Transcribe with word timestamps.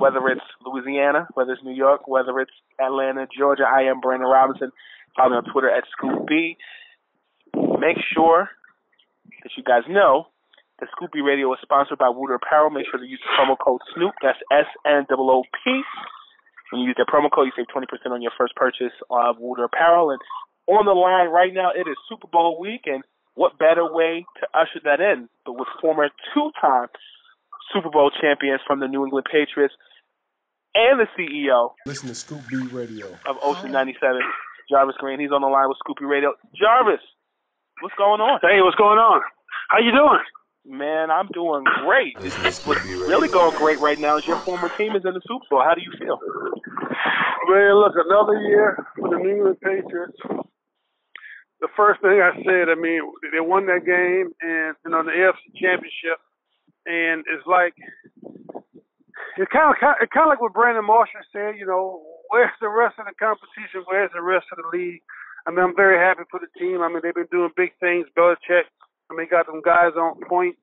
whether 0.00 0.26
it's 0.28 0.48
Louisiana, 0.64 1.28
whether 1.34 1.52
it's 1.52 1.62
New 1.62 1.76
York, 1.76 2.08
whether 2.08 2.40
it's 2.40 2.56
Atlanta, 2.80 3.28
Georgia. 3.28 3.64
I 3.68 3.92
am 3.92 4.00
Brandon 4.00 4.28
Robinson. 4.28 4.72
Follow 5.14 5.30
me 5.30 5.36
on 5.36 5.52
Twitter 5.52 5.68
at 5.68 5.84
Scoop 5.92 6.26
B. 6.26 6.56
Make 7.54 8.00
sure 8.14 8.48
that 9.44 9.52
you 9.56 9.62
guys 9.62 9.84
know 9.88 10.28
that 10.80 10.88
Scoop 10.96 11.12
B 11.12 11.20
Radio 11.20 11.52
is 11.52 11.60
sponsored 11.60 11.98
by 11.98 12.08
Wooter 12.08 12.40
Apparel. 12.40 12.70
Make 12.70 12.86
sure 12.90 12.98
to 12.98 13.06
use 13.06 13.20
the 13.20 13.30
promo 13.36 13.60
code 13.60 13.80
Snoop. 13.94 14.14
That's 14.22 14.40
S 14.50 14.66
N 14.88 15.04
O 15.12 15.20
O 15.20 15.42
P. 15.44 15.82
When 16.72 16.80
you 16.80 16.88
use 16.88 16.96
that 16.96 17.12
promo 17.12 17.28
code, 17.28 17.50
you 17.50 17.52
save 17.52 17.68
20% 17.68 17.84
on 18.10 18.22
your 18.22 18.32
first 18.38 18.54
purchase 18.56 18.94
of 19.10 19.36
Wooter 19.38 19.64
Apparel. 19.64 20.12
And 20.12 20.20
on 20.66 20.86
the 20.86 20.96
line 20.96 21.28
right 21.28 21.52
now, 21.52 21.70
it 21.76 21.84
is 21.84 21.96
Super 22.08 22.28
Bowl 22.28 22.58
week, 22.58 22.82
and 22.86 23.02
what 23.34 23.58
better 23.58 23.84
way 23.84 24.24
to 24.40 24.46
usher 24.54 24.80
that 24.84 25.00
in 25.00 25.28
but 25.44 25.54
with 25.58 25.68
former 25.80 26.08
two-time 26.32 26.88
Super 27.72 27.90
Bowl 27.90 28.10
champions 28.10 28.60
from 28.66 28.80
the 28.80 28.88
New 28.88 29.04
England 29.04 29.26
Patriots, 29.30 29.74
and 30.74 31.00
the 31.00 31.06
CEO. 31.18 31.72
Listen 31.86 32.08
to 32.08 32.14
Scoop 32.14 32.40
B 32.48 32.56
Radio 32.72 33.06
of 33.26 33.36
Ocean 33.42 33.72
97, 33.72 34.20
Jarvis 34.70 34.96
Green. 34.98 35.20
He's 35.20 35.32
on 35.32 35.42
the 35.42 35.48
line 35.48 35.68
with 35.68 35.78
Scoop 35.78 35.96
B 35.98 36.04
Radio. 36.06 36.34
Jarvis, 36.54 37.00
what's 37.80 37.94
going 37.96 38.20
on? 38.20 38.40
Hey, 38.42 38.60
what's 38.62 38.76
going 38.76 38.98
on? 38.98 39.20
How 39.68 39.78
you 39.78 39.92
doing? 39.92 40.22
Man, 40.66 41.10
I'm 41.10 41.28
doing 41.32 41.64
great. 41.82 42.18
What's 42.20 42.84
really 42.84 43.28
going 43.28 43.56
great 43.56 43.80
right 43.80 43.98
now 43.98 44.18
is 44.18 44.26
your 44.26 44.36
former 44.36 44.68
team 44.76 44.94
is 44.94 45.02
in 45.04 45.14
the 45.14 45.22
Super 45.26 45.46
Bowl. 45.50 45.62
How 45.64 45.74
do 45.74 45.80
you 45.80 45.92
feel? 45.98 46.18
Man, 47.48 47.74
look, 47.74 47.94
another 47.96 48.40
year 48.42 48.86
for 48.96 49.08
the 49.08 49.16
New 49.16 49.30
England 49.30 49.56
Patriots. 49.60 50.18
The 51.60 51.68
first 51.76 52.00
thing 52.00 52.20
I 52.20 52.32
said, 52.44 52.68
I 52.68 52.74
mean, 52.74 53.00
they 53.32 53.40
won 53.40 53.66
that 53.66 53.84
game 53.84 54.32
and 54.40 54.76
you 54.84 54.90
know 54.90 55.02
the 55.02 55.10
AFC 55.10 55.60
Championship, 55.60 56.20
and 56.86 57.24
it's 57.28 57.46
like 57.46 57.74
it's 59.36 59.52
kind 59.52 59.70
of 59.70 59.76
it's 60.00 60.12
kind 60.12 60.26
of 60.26 60.32
like 60.32 60.40
what 60.40 60.54
Brandon 60.54 60.84
Marshall 60.84 61.26
said. 61.32 61.58
You 61.58 61.66
know, 61.66 62.02
where's 62.28 62.54
the 62.60 62.68
rest 62.68 62.98
of 62.98 63.06
the 63.06 63.14
competition? 63.18 63.86
Where's 63.86 64.10
the 64.14 64.22
rest 64.22 64.46
of 64.50 64.58
the 64.58 64.68
league? 64.72 65.02
I 65.46 65.50
mean, 65.50 65.60
I'm 65.60 65.76
very 65.76 65.98
happy 65.98 66.24
for 66.30 66.40
the 66.40 66.50
team. 66.58 66.82
I 66.82 66.88
mean, 66.88 67.00
they've 67.02 67.14
been 67.14 67.30
doing 67.32 67.50
big 67.56 67.72
things. 67.80 68.06
Belichick, 68.16 68.68
I 69.10 69.16
mean, 69.16 69.28
got 69.30 69.46
them 69.46 69.62
guys 69.64 69.96
on 69.96 70.20
point. 70.28 70.56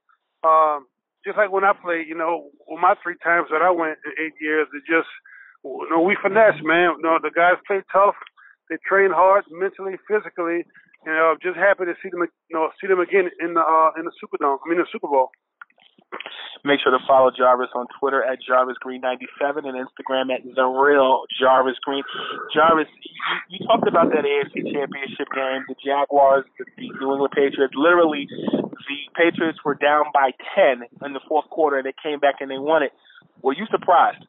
Um, 0.44 0.86
just 1.26 1.38
like 1.38 1.52
when 1.52 1.66
I 1.66 1.74
played, 1.74 2.08
you 2.08 2.16
know, 2.16 2.50
with 2.68 2.80
my 2.80 2.94
three 3.02 3.18
times 3.24 3.50
that 3.52 3.66
I 3.66 3.72
went 3.72 3.98
in 4.06 4.14
eight 4.22 4.38
years, 4.40 4.68
it 4.72 4.86
just, 4.86 5.10
you 5.66 5.90
know, 5.90 6.02
we 6.02 6.16
finesse, 6.22 6.62
man. 6.64 7.02
You 7.02 7.04
know, 7.04 7.18
the 7.22 7.34
guys 7.34 7.58
play 7.66 7.82
tough. 7.92 8.16
They 8.70 8.78
train 8.88 9.12
hard, 9.12 9.46
mentally, 9.50 9.98
physically. 10.08 10.64
You 11.06 11.14
know, 11.14 11.34
I'm 11.34 11.42
just 11.42 11.58
happy 11.58 11.86
to 11.86 11.96
see 12.04 12.10
them, 12.10 12.22
you 12.22 12.56
know, 12.56 12.70
see 12.80 12.88
them 12.88 13.00
again 13.00 13.32
in 13.40 13.56
the 13.56 13.64
uh, 13.64 13.92
in 13.98 14.06
the 14.06 14.14
Superdome. 14.20 14.60
I 14.62 14.66
mean, 14.70 14.80
the 14.80 14.88
Super 14.92 15.08
Bowl. 15.08 15.32
Make 16.64 16.80
sure 16.82 16.92
to 16.92 17.04
follow 17.08 17.32
Jarvis 17.32 17.70
on 17.76 17.86
Twitter 18.00 18.24
at 18.24 18.40
JarvisGreen97 18.44 19.68
and 19.68 19.76
Instagram 19.76 20.34
at 20.34 20.44
The 20.44 20.66
Real 20.66 21.24
Jarvis 21.40 21.78
Green. 21.84 22.04
Jarvis, 22.54 22.88
you, 23.04 23.60
you 23.60 23.68
talked 23.68 23.88
about 23.88 24.10
that 24.10 24.26
AFC 24.26 24.64
Championship 24.72 25.28
game, 25.34 25.64
the 25.68 25.76
Jaguars, 25.84 26.46
the, 26.58 26.66
the 26.78 26.90
New 27.00 27.12
England 27.12 27.34
Patriots. 27.36 27.74
Literally, 27.76 28.28
the 28.28 29.00
Patriots 29.16 29.60
were 29.64 29.76
down 29.76 30.06
by 30.14 30.32
10 30.56 30.84
in 31.06 31.14
the 31.14 31.22
fourth 31.28 31.50
quarter, 31.50 31.78
and 31.78 31.86
they 31.86 31.96
came 32.02 32.20
back 32.20 32.36
and 32.42 32.50
they 32.50 32.58
won 32.58 32.84
it. 32.84 32.92
Were 33.42 33.54
you 33.54 33.66
surprised? 33.70 34.26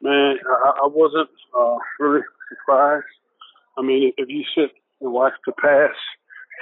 Man, 0.00 0.36
I, 0.42 0.70
I 0.84 0.88
wasn't 0.88 1.30
uh, 1.58 1.76
really 2.00 2.22
surprised. 2.48 3.06
I 3.76 3.82
mean, 3.82 4.12
if 4.16 4.28
you 4.28 4.44
sit 4.54 4.70
and 5.00 5.12
watch 5.12 5.34
the 5.46 5.52
past 5.52 5.98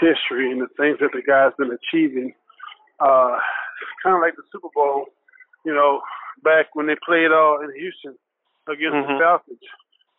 history 0.01 0.51
and 0.51 0.61
the 0.61 0.69
things 0.77 0.99
that 1.01 1.13
the 1.13 1.23
guys 1.23 1.53
been 1.57 1.71
achieving– 1.71 2.35
uh, 3.01 3.37
kind 4.03 4.17
of 4.17 4.23
like 4.23 4.37
the 4.37 4.47
Super 4.53 4.69
Bowl, 4.75 5.07
you 5.65 5.75
know, 5.75 6.01
back 6.43 6.75
when 6.75 6.87
they 6.87 6.97
played 7.05 7.33
uh, 7.33 7.61
in 7.61 7.73
Houston 7.77 8.17
against 8.69 8.97
mm-hmm. 8.97 9.13
the 9.13 9.21
Falcons. 9.21 9.67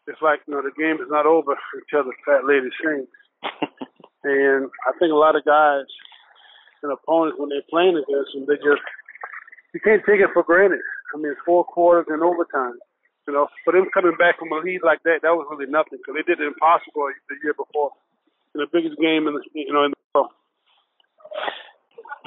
It's 0.07 0.21
like, 0.21 0.39
you 0.47 0.55
know, 0.55 0.63
the 0.63 0.75
game 0.79 1.03
is 1.03 1.11
not 1.11 1.25
over 1.25 1.55
until 1.75 2.07
the 2.07 2.15
fat 2.23 2.47
lady 2.47 2.71
sings. 2.79 3.11
and 4.23 4.71
I 4.87 4.91
think 4.99 5.11
a 5.11 5.19
lot 5.19 5.35
of 5.35 5.43
guys 5.43 5.89
and 6.83 6.93
opponents, 6.93 7.35
when 7.35 7.49
they're 7.49 7.67
playing 7.67 7.99
against 7.99 8.31
them, 8.31 8.47
they 8.47 8.55
just, 8.63 8.83
you 9.73 9.81
can't 9.83 10.05
take 10.07 10.23
it 10.23 10.31
for 10.31 10.43
granted. 10.43 10.83
I 11.11 11.19
mean, 11.19 11.35
four 11.43 11.65
quarters 11.65 12.07
and 12.07 12.23
overtime. 12.23 12.79
You 13.27 13.35
know, 13.35 13.51
for 13.67 13.75
them 13.75 13.91
coming 13.93 14.15
back 14.15 14.39
from 14.39 14.55
a 14.55 14.63
lead 14.63 14.79
like 14.87 15.03
that, 15.03 15.19
that 15.19 15.35
was 15.35 15.43
really 15.51 15.67
nothing 15.67 15.99
because 15.99 16.15
they 16.15 16.23
did 16.23 16.39
the 16.39 16.47
impossible 16.47 17.11
the 17.27 17.35
year 17.43 17.51
before 17.51 17.91
in 18.55 18.63
the 18.63 18.71
biggest 18.71 18.95
game 19.03 19.27
in 19.27 19.35
the, 19.35 19.43
you 19.51 19.73
know, 19.73 19.83
in 19.83 19.91
the 19.91 19.99
world 20.15 20.31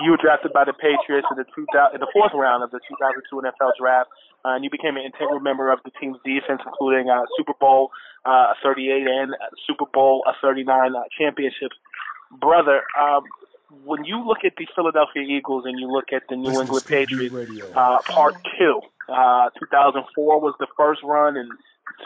you 0.03 0.11
were 0.11 0.21
drafted 0.21 0.53
by 0.53 0.65
the 0.65 0.73
Patriots 0.73 1.27
in 1.31 1.37
the 1.37 1.45
two 1.55 1.67
in 1.95 2.01
the 2.01 2.11
fourth 2.13 2.33
round 2.35 2.63
of 2.63 2.71
the 2.71 2.81
2002 2.89 3.29
NFL 3.37 3.73
Draft, 3.79 4.11
uh, 4.45 4.57
and 4.57 4.65
you 4.65 4.71
became 4.71 4.97
an 4.97 5.05
integral 5.05 5.41
member 5.41 5.71
of 5.71 5.81
the 5.85 5.91
team's 6.01 6.17
defense, 6.25 6.61
including 6.65 7.11
uh, 7.11 7.23
Super 7.37 7.53
Bowl 7.61 7.91
uh, 8.25 8.55
38 8.63 9.07
and 9.07 9.35
Super 9.67 9.85
Bowl 9.93 10.25
uh, 10.27 10.33
39 10.41 10.95
uh, 10.95 11.03
championships. 11.17 11.77
Brother, 12.31 12.83
um, 12.99 13.25
when 13.85 14.05
you 14.05 14.25
look 14.25 14.39
at 14.45 14.53
the 14.57 14.67
Philadelphia 14.75 15.23
Eagles 15.23 15.65
and 15.67 15.79
you 15.79 15.91
look 15.91 16.13
at 16.13 16.23
the 16.29 16.37
New 16.37 16.61
England 16.61 16.85
Patriots, 16.87 17.35
uh, 17.75 17.99
Part 18.09 18.35
Two, 18.59 18.81
uh, 19.09 19.51
2004 19.59 20.41
was 20.41 20.55
the 20.59 20.67
first 20.77 21.01
run, 21.05 21.37
and 21.37 21.51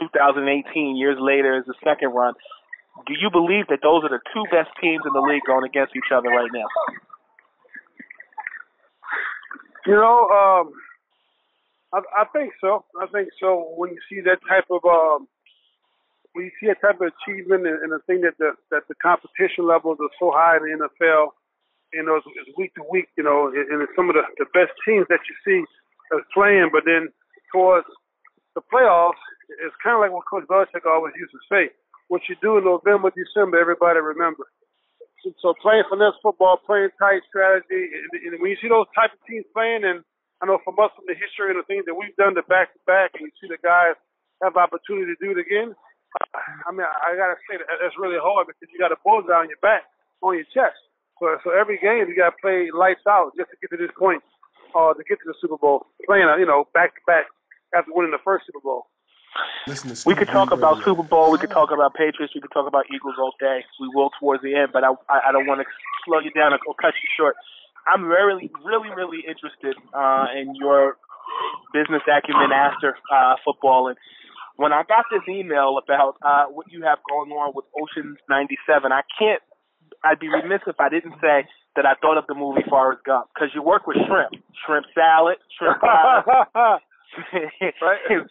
2018 0.01 0.97
years 0.97 1.17
later 1.21 1.59
is 1.59 1.65
the 1.67 1.75
second 1.85 2.11
run. 2.11 2.35
Do 3.07 3.15
you 3.19 3.31
believe 3.31 3.67
that 3.69 3.81
those 3.83 4.05
are 4.05 4.09
the 4.09 4.21
two 4.33 4.45
best 4.51 4.71
teams 4.81 5.03
in 5.05 5.13
the 5.13 5.21
league 5.21 5.43
going 5.47 5.65
against 5.65 5.97
each 5.97 6.13
other 6.15 6.29
right 6.29 6.51
now? 6.53 6.67
You 9.87 9.95
know, 9.95 10.29
um, 10.33 10.73
I, 11.93 12.01
I 12.23 12.25
think 12.33 12.53
so. 12.61 12.85
I 13.01 13.07
think 13.13 13.29
so. 13.39 13.75
When 13.77 13.91
you 13.91 14.01
see 14.09 14.21
that 14.25 14.41
type 14.49 14.65
of 14.71 14.81
um, 14.85 15.29
when 16.33 16.47
you 16.47 16.53
see 16.59 16.67
that 16.73 16.81
type 16.81 17.01
of 17.01 17.13
achievement 17.13 17.67
and, 17.67 17.79
and 17.85 17.93
the 17.93 18.01
thing 18.09 18.23
that 18.23 18.41
the 18.41 18.57
that 18.71 18.89
the 18.89 18.97
competition 18.97 19.69
levels 19.69 19.99
are 20.01 20.15
so 20.19 20.33
high 20.33 20.57
in 20.57 20.65
the 20.65 20.89
NFL, 20.89 21.37
you 21.93 22.03
know, 22.03 22.17
it's, 22.17 22.27
it's 22.35 22.57
week 22.57 22.75
to 22.75 22.83
week, 22.91 23.13
you 23.17 23.23
know, 23.23 23.53
and, 23.53 23.69
and 23.69 23.83
it's 23.85 23.93
some 23.95 24.09
of 24.09 24.17
the, 24.17 24.25
the 24.41 24.49
best 24.57 24.73
teams 24.89 25.05
that 25.13 25.21
you 25.29 25.37
see 25.45 25.61
as 26.17 26.25
playing. 26.33 26.71
But 26.73 26.89
then 26.89 27.13
towards 27.53 27.87
the 28.57 28.65
playoffs, 28.73 29.21
it's 29.61 29.77
kind 29.85 29.95
of 29.95 30.01
like 30.01 30.17
what 30.17 30.25
Coach 30.25 30.49
Belichick 30.49 30.89
always 30.89 31.13
used 31.21 31.37
to 31.37 31.45
say: 31.53 31.69
what 32.09 32.25
you 32.33 32.41
do 32.41 32.57
in 32.57 32.65
November, 32.65 33.13
December, 33.13 33.61
everybody 33.61 34.01
remembers 34.01 34.49
so 35.41 35.55
playing 35.61 35.89
finesse 35.89 36.19
football, 36.21 36.61
playing 36.61 36.93
tight 37.01 37.25
strategy, 37.29 37.89
and, 37.93 38.09
and 38.13 38.41
when 38.41 38.53
you 38.53 38.59
see 38.61 38.69
those 38.69 38.89
type 38.93 39.13
of 39.13 39.21
teams 39.25 39.49
playing, 39.57 39.85
and 39.85 40.05
I 40.43 40.47
know 40.47 40.61
from 40.61 40.77
us 40.79 40.93
from 40.93 41.09
the 41.09 41.17
history 41.17 41.49
and 41.49 41.59
the 41.59 41.67
things 41.67 41.89
that 41.89 41.97
we've 41.97 42.15
done 42.21 42.37
the 42.37 42.45
back 42.47 42.73
to 42.77 42.81
back, 42.85 43.17
and 43.17 43.25
you 43.25 43.33
see 43.41 43.49
the 43.49 43.61
guys 43.61 43.97
have 44.43 44.61
opportunity 44.61 45.09
to 45.09 45.19
do 45.21 45.33
it 45.33 45.41
again, 45.41 45.73
I 46.67 46.71
mean, 46.71 46.87
I 46.87 47.17
gotta 47.19 47.41
say 47.51 47.59
that 47.59 47.67
that's 47.83 47.99
really 47.99 48.21
hard 48.21 48.47
because 48.47 48.71
you 48.71 48.79
got 48.79 48.95
a 48.95 49.01
bullseye 49.03 49.35
on 49.35 49.51
your 49.51 49.61
back, 49.65 49.89
on 50.23 50.39
your 50.39 50.47
chest. 50.55 50.79
So, 51.19 51.31
so 51.43 51.51
every 51.55 51.79
game 51.79 52.07
you 52.11 52.17
got 52.17 52.35
to 52.35 52.43
play 52.43 52.71
lights 52.75 53.07
out 53.07 53.33
just 53.39 53.51
to 53.51 53.57
get 53.63 53.71
to 53.71 53.79
this 53.79 53.95
point, 53.95 54.23
uh, 54.75 54.95
to 54.95 55.03
get 55.07 55.23
to 55.23 55.27
the 55.27 55.39
Super 55.39 55.59
Bowl, 55.59 55.87
playing, 56.07 56.27
uh, 56.27 56.37
you 56.37 56.47
know, 56.47 56.67
back 56.75 56.95
to 56.95 57.01
back 57.07 57.31
after 57.75 57.95
winning 57.95 58.11
the 58.11 58.23
first 58.23 58.47
Super 58.47 58.63
Bowl. 58.63 58.91
We 60.07 60.15
could 60.15 60.29
talk 60.29 60.53
about 60.53 60.85
Super 60.85 61.03
Bowl. 61.03 61.33
We 61.33 61.39
could 61.39 61.51
talk 61.51 61.71
about 61.73 61.95
Patriots. 61.95 62.35
We 62.35 62.41
could 62.41 62.53
talk 62.53 62.69
about 62.69 62.85
Eagles 62.95 63.15
all 63.19 63.33
day. 63.41 63.65
We 63.81 63.89
will 63.93 64.11
towards 64.21 64.43
the 64.43 64.55
end, 64.55 64.71
but 64.73 64.85
I 64.85 64.91
I, 65.09 65.29
I 65.29 65.33
don't 65.33 65.47
want 65.47 65.61
to 65.61 65.67
slow 66.05 66.21
you 66.21 66.31
down 66.31 66.53
or, 66.53 66.59
or 66.67 66.75
cut 66.75 66.95
you 67.03 67.09
short. 67.17 67.37
I'm 67.87 68.05
really, 68.05 68.51
really, 68.65 68.89
really 68.97 69.25
interested 69.27 69.77
uh, 69.93 70.27
in 70.37 70.55
your 70.55 70.97
business 71.73 72.03
acumen 72.09 72.53
after 72.53 72.97
uh, 73.13 73.37
football. 73.45 73.89
And 73.89 73.97
when 74.57 74.73
I 74.73 74.83
got 74.89 75.05
this 75.11 75.23
email 75.29 75.77
about 75.83 76.17
uh, 76.23 76.47
what 76.47 76.71
you 76.71 76.83
have 76.83 76.99
going 77.09 77.31
on 77.31 77.53
with 77.55 77.67
Ocean's 77.77 78.19
97, 78.29 78.93
I 78.93 79.03
can't. 79.19 79.43
I'd 80.03 80.21
be 80.21 80.29
remiss 80.29 80.61
if 80.67 80.77
I 80.79 80.89
didn't 80.89 81.15
say 81.21 81.49
that 81.77 81.87
I 81.87 81.95
thought 82.01 82.19
of 82.19 82.27
the 82.29 82.35
movie 82.35 82.63
Forrest 82.69 83.05
Gump 83.05 83.29
because 83.35 83.49
you 83.55 83.63
work 83.63 83.87
with 83.87 83.97
shrimp, 84.07 84.43
shrimp 84.65 84.87
salad, 84.95 85.37
shrimp 85.59 85.81
pie. 85.81 86.23
right. 87.83 88.27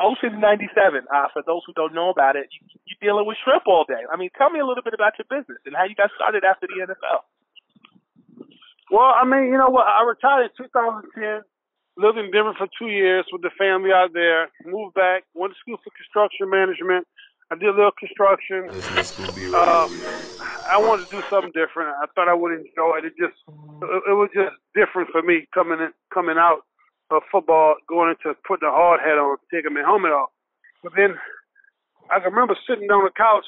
Ocean 0.00 0.40
97, 0.40 1.04
uh, 1.08 1.28
for 1.32 1.42
those 1.46 1.62
who 1.66 1.72
don't 1.72 1.94
know 1.94 2.10
about 2.10 2.36
it, 2.36 2.48
you, 2.52 2.60
you're 2.86 3.02
dealing 3.02 3.26
with 3.26 3.36
shrimp 3.44 3.66
all 3.66 3.84
day. 3.88 4.04
I 4.10 4.16
mean, 4.16 4.30
tell 4.36 4.50
me 4.50 4.60
a 4.60 4.66
little 4.66 4.82
bit 4.82 4.94
about 4.94 5.12
your 5.18 5.26
business 5.28 5.58
and 5.66 5.74
how 5.74 5.84
you 5.84 5.94
got 5.94 6.10
started 6.16 6.44
after 6.44 6.66
the 6.66 6.86
NFL. 6.86 7.24
Well, 8.90 9.12
I 9.14 9.24
mean, 9.24 9.50
you 9.50 9.58
know 9.58 9.70
what? 9.70 9.86
I 9.86 10.04
retired 10.06 10.50
in 10.54 10.64
2010, 10.64 11.42
lived 11.98 12.18
in 12.18 12.30
Denver 12.30 12.54
for 12.56 12.68
two 12.78 12.88
years 12.88 13.26
with 13.32 13.42
the 13.42 13.50
family 13.58 13.90
out 13.90 14.12
there, 14.14 14.48
moved 14.64 14.94
back, 14.94 15.24
went 15.34 15.54
to 15.54 15.58
school 15.58 15.78
for 15.82 15.90
construction 15.96 16.48
management. 16.50 17.06
I 17.50 17.54
did 17.54 17.68
a 17.68 17.76
little 17.76 17.94
construction. 17.94 18.70
Um, 19.54 19.90
I 20.66 20.78
wanted 20.82 21.06
to 21.06 21.10
do 21.10 21.22
something 21.30 21.54
different. 21.54 21.94
I 22.02 22.06
thought 22.14 22.28
I 22.28 22.34
would 22.34 22.52
enjoy 22.52 22.98
it. 22.98 23.06
It 23.06 23.14
just, 23.18 23.38
it, 23.82 24.02
it 24.10 24.16
was 24.18 24.30
just 24.34 24.54
different 24.74 25.10
for 25.10 25.22
me 25.22 25.46
coming 25.54 25.78
in, 25.78 25.94
coming 26.12 26.38
out 26.38 26.66
of 27.10 27.22
football, 27.30 27.76
going 27.88 28.14
into 28.14 28.36
putting 28.46 28.68
a 28.68 28.72
hard 28.72 29.00
hat 29.00 29.18
on, 29.18 29.36
taking 29.52 29.74
my 29.74 29.82
helmet 29.82 30.12
off. 30.12 30.30
But 30.82 30.92
then 30.96 31.14
I 32.10 32.18
can 32.20 32.32
remember 32.32 32.56
sitting 32.66 32.90
on 32.90 33.04
the 33.04 33.14
couch 33.14 33.46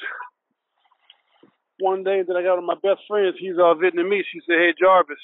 one 1.79 2.03
day 2.03 2.23
that 2.23 2.35
I 2.35 2.43
got 2.43 2.59
one 2.59 2.67
of 2.67 2.71
my 2.71 2.83
best 2.83 3.03
friends. 3.07 3.35
He's 3.39 3.55
uh, 3.55 3.75
Vietnamese. 3.75 4.27
He 4.31 4.41
said, 4.47 4.59
"Hey 4.59 4.73
Jarvis, 4.79 5.23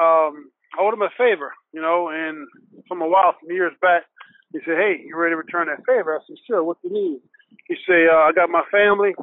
um, 0.00 0.52
I 0.76 0.80
owed 0.80 0.94
him 0.94 1.02
a 1.02 1.12
favor, 1.16 1.52
you 1.72 1.80
know, 1.80 2.08
and 2.08 2.46
from 2.88 3.00
a 3.02 3.08
while, 3.08 3.34
from 3.38 3.50
years 3.50 3.72
back, 3.80 4.04
he 4.52 4.60
said, 4.64 4.76
"Hey, 4.76 5.00
you 5.04 5.16
ready 5.16 5.32
to 5.32 5.40
return 5.40 5.68
that 5.68 5.84
favor?" 5.84 6.16
I 6.16 6.20
said, 6.26 6.36
"Sure. 6.46 6.62
What 6.64 6.80
do 6.82 6.88
you 6.88 6.94
need?" 6.94 7.20
He 7.68 7.76
said, 7.86 8.08
uh, 8.12 8.28
"I 8.28 8.32
got 8.32 8.50
my 8.50 8.64
family. 8.70 9.14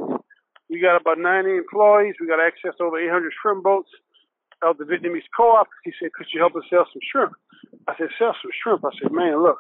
We 0.69 0.79
got 0.79 1.00
about 1.00 1.19
90 1.19 1.57
employees. 1.57 2.15
We 2.19 2.27
got 2.27 2.39
access 2.39 2.73
to 2.77 2.83
over 2.85 3.00
800 3.00 3.33
shrimp 3.41 3.63
boats." 3.63 3.89
Of 4.61 4.77
the 4.77 4.85
Vietnamese 4.85 5.25
co-op, 5.35 5.67
he 5.83 5.91
said, 5.99 6.13
"Could 6.13 6.27
you 6.33 6.39
help 6.39 6.55
us 6.55 6.63
sell 6.69 6.85
some 6.85 7.01
shrimp?" 7.11 7.33
I 7.87 7.97
said, 7.97 8.09
"Sell 8.19 8.35
some 8.41 8.51
shrimp." 8.61 8.85
I 8.85 8.91
said, 9.01 9.11
"Man, 9.11 9.41
look, 9.41 9.57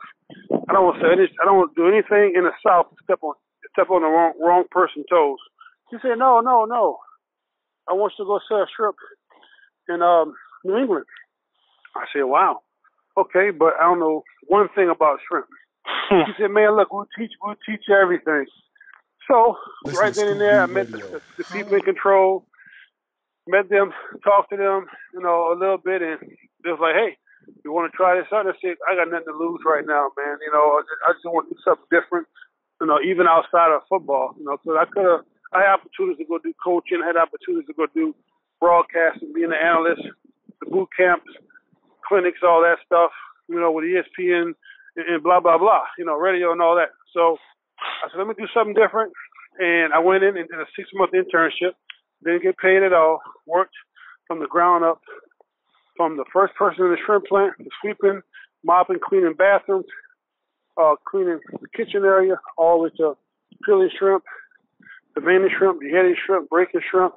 I 0.69 0.73
don't 0.73 0.85
want 0.85 1.01
to 1.01 1.01
say 1.01 1.11
any, 1.11 1.25
I 1.41 1.45
don't 1.45 1.57
want 1.57 1.73
to 1.73 1.81
do 1.81 1.89
anything 1.89 2.35
in 2.35 2.43
the 2.43 2.53
South 2.61 2.89
to 2.89 2.95
step 3.03 3.17
on 3.23 3.33
step 3.73 3.89
on 3.89 4.01
the 4.01 4.07
wrong 4.07 4.33
wrong 4.39 4.65
person's 4.69 5.07
toes." 5.09 5.39
He 5.89 5.97
said, 6.01 6.19
"No, 6.19 6.39
no, 6.41 6.65
no. 6.65 6.99
I 7.89 7.93
want 7.93 8.13
you 8.17 8.25
to 8.25 8.29
go 8.29 8.39
sell 8.47 8.67
shrimp 8.77 8.95
in 9.89 10.03
um, 10.03 10.35
New 10.63 10.77
England." 10.77 11.05
I 11.95 12.05
said, 12.13 12.23
"Wow, 12.23 12.61
okay, 13.17 13.49
but 13.49 13.73
I 13.81 13.89
don't 13.89 13.99
know 13.99 14.23
one 14.47 14.69
thing 14.75 14.89
about 14.89 15.17
shrimp." 15.27 15.47
he 16.09 16.33
said, 16.37 16.51
"Man, 16.51 16.75
look, 16.77 16.93
we'll 16.93 17.09
teach 17.17 17.31
we'll 17.41 17.55
teach 17.65 17.81
you 17.87 17.95
everything." 17.95 18.45
So 19.27 19.57
right 19.97 20.13
then 20.13 20.27
and 20.27 20.41
there, 20.41 20.61
I 20.61 20.67
met 20.67 20.91
the, 20.91 20.99
the, 21.11 21.21
the 21.37 21.43
people 21.51 21.75
in 21.75 21.81
control, 21.81 22.45
met 23.47 23.69
them, 23.69 23.93
talked 24.23 24.51
to 24.51 24.57
them, 24.57 24.85
you 25.13 25.21
know, 25.21 25.53
a 25.53 25.57
little 25.57 25.79
bit, 25.81 26.01
and 26.01 26.19
just 26.65 26.81
like, 26.81 26.95
"Hey, 26.95 27.17
you 27.63 27.71
want 27.71 27.91
to 27.91 27.95
try 27.95 28.15
this 28.15 28.31
out?" 28.31 28.47
I 28.47 28.53
said, 28.61 28.77
"I 28.85 28.95
got 28.95 29.09
nothing 29.09 29.33
to 29.33 29.37
lose 29.37 29.61
right 29.65 29.85
now, 29.85 30.11
man. 30.17 30.37
You 30.41 30.51
know, 30.53 30.77
I 30.77 30.81
just, 30.81 31.01
I 31.05 31.09
just 31.13 31.25
want 31.25 31.49
to 31.49 31.55
do 31.55 31.61
something 31.63 31.89
different." 31.89 32.27
You 32.81 32.87
know, 32.87 32.99
even 33.01 33.27
outside 33.27 33.69
of 33.69 33.85
football, 33.87 34.33
you 34.37 34.45
know, 34.45 34.57
because 34.57 34.77
I 34.79 34.85
could 34.89 35.05
have 35.05 35.21
I 35.53 35.67
had 35.67 35.75
opportunities 35.75 36.17
to 36.23 36.25
go 36.25 36.39
do 36.39 36.53
coaching, 36.63 37.03
had 37.03 37.19
opportunities 37.19 37.67
to 37.67 37.73
go 37.73 37.85
do 37.93 38.15
broadcasting, 38.59 39.33
being 39.35 39.51
an 39.51 39.59
analyst, 39.59 40.01
the 40.63 40.69
boot 40.69 40.89
camps, 40.95 41.27
clinics, 42.07 42.39
all 42.43 42.61
that 42.61 42.79
stuff, 42.85 43.11
you 43.49 43.59
know, 43.59 43.71
with 43.71 43.83
ESPN 43.83 44.55
and, 44.95 45.05
and 45.07 45.23
blah, 45.23 45.39
blah, 45.39 45.57
blah, 45.57 45.83
you 45.97 46.05
know, 46.05 46.15
radio 46.15 46.51
and 46.51 46.61
all 46.61 46.75
that. 46.75 46.95
So 47.13 47.35
I 48.03 48.07
said, 48.09 48.17
let 48.17 48.27
me 48.27 48.35
do 48.37 48.47
something 48.53 48.75
different. 48.75 49.11
And 49.59 49.91
I 49.93 49.99
went 49.99 50.23
in 50.23 50.37
and 50.37 50.47
did 50.47 50.59
a 50.59 50.69
six 50.75 50.87
month 50.95 51.11
internship, 51.11 51.75
didn't 52.23 52.43
get 52.43 52.57
paid 52.57 52.83
at 52.83 52.93
all, 52.93 53.21
worked 53.45 53.75
from 54.27 54.39
the 54.39 54.47
ground 54.47 54.83
up, 54.83 55.01
from 55.97 56.17
the 56.17 56.25
first 56.31 56.55
person 56.55 56.85
in 56.85 56.91
the 56.91 56.97
shrimp 57.05 57.25
plant, 57.25 57.53
to 57.57 57.69
sweeping, 57.81 58.21
mopping, 58.63 58.99
cleaning 59.03 59.33
bathrooms, 59.37 59.85
uh, 60.81 60.95
cleaning 61.09 61.39
the 61.51 61.67
kitchen 61.75 62.03
area, 62.03 62.35
all 62.57 62.81
with 62.81 62.93
the 62.97 63.09
way 63.09 63.13
to 63.13 63.57
peeling 63.65 63.89
shrimp, 63.97 64.23
the 65.15 65.21
veining 65.21 65.49
shrimp, 65.57 65.79
beheading 65.79 66.15
shrimp, 66.25 66.49
breaking 66.49 66.81
shrimp, 66.89 67.13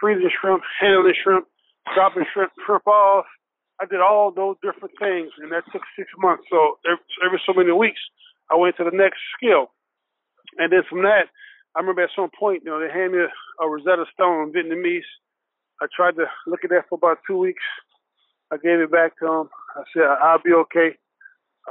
freezing 0.00 0.30
shrimp, 0.40 0.62
handling 0.80 1.14
shrimp, 1.22 1.46
dropping 1.94 2.24
shrimp, 2.32 2.52
shrimp 2.64 2.86
off. 2.86 3.26
I 3.80 3.84
did 3.84 4.00
all 4.00 4.32
those 4.32 4.56
different 4.62 4.94
things, 4.98 5.30
and 5.38 5.52
that 5.52 5.64
took 5.70 5.82
six 5.98 6.08
months. 6.18 6.44
So 6.50 6.78
every, 6.88 7.04
every 7.24 7.40
so 7.46 7.52
many 7.52 7.72
weeks, 7.72 8.00
I 8.50 8.56
went 8.56 8.76
to 8.78 8.84
the 8.84 8.96
next 8.96 9.20
skill. 9.36 9.70
And 10.56 10.72
then 10.72 10.82
from 10.88 11.02
that, 11.02 11.28
I 11.76 11.80
remember 11.80 12.02
at 12.02 12.16
some 12.16 12.30
point, 12.32 12.62
you 12.64 12.70
know, 12.70 12.80
they 12.80 12.88
handed 12.88 13.12
me 13.12 13.24
a, 13.28 13.64
a 13.64 13.68
Rosetta 13.68 14.06
Stone 14.14 14.52
Vietnamese. 14.52 15.04
I 15.80 15.86
tried 15.94 16.16
to 16.16 16.24
look 16.46 16.64
at 16.64 16.70
that 16.70 16.88
for 16.88 16.96
about 16.96 17.18
two 17.26 17.36
weeks. 17.36 17.62
I 18.50 18.56
gave 18.56 18.80
it 18.80 18.90
back 18.90 19.18
to 19.18 19.26
them. 19.26 19.48
I 19.76 19.82
said, 19.92 20.08
I'll 20.08 20.40
be 20.42 20.54
okay. 20.64 20.96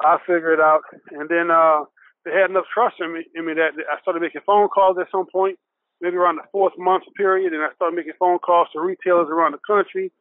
I'll 0.06 0.20
figure 0.20 0.54
it 0.54 0.60
out. 0.60 0.84
And 1.10 1.28
then 1.28 1.50
uh, 1.50 1.86
they 2.24 2.32
had 2.32 2.52
enough 2.52 2.70
trust 2.72 2.98
in 3.00 3.14
me, 3.14 3.26
in 3.34 3.46
me 3.48 3.54
that 3.56 3.74
I 3.90 4.00
started 4.02 4.22
making 4.22 4.42
phone 4.46 4.68
calls 4.68 4.98
at 5.02 5.10
some 5.10 5.26
point, 5.26 5.58
maybe 6.02 6.18
around 6.18 6.36
the 6.38 6.46
fourth 6.52 6.74
month 6.78 7.04
period, 7.18 7.54
and 7.54 7.64
I 7.64 7.74
started 7.74 7.96
making 7.96 8.14
phone 8.20 8.38
calls 8.40 8.68
to 8.74 8.82
retailers 8.82 9.30
around 9.32 9.54
the 9.54 9.64
country, 9.66 10.12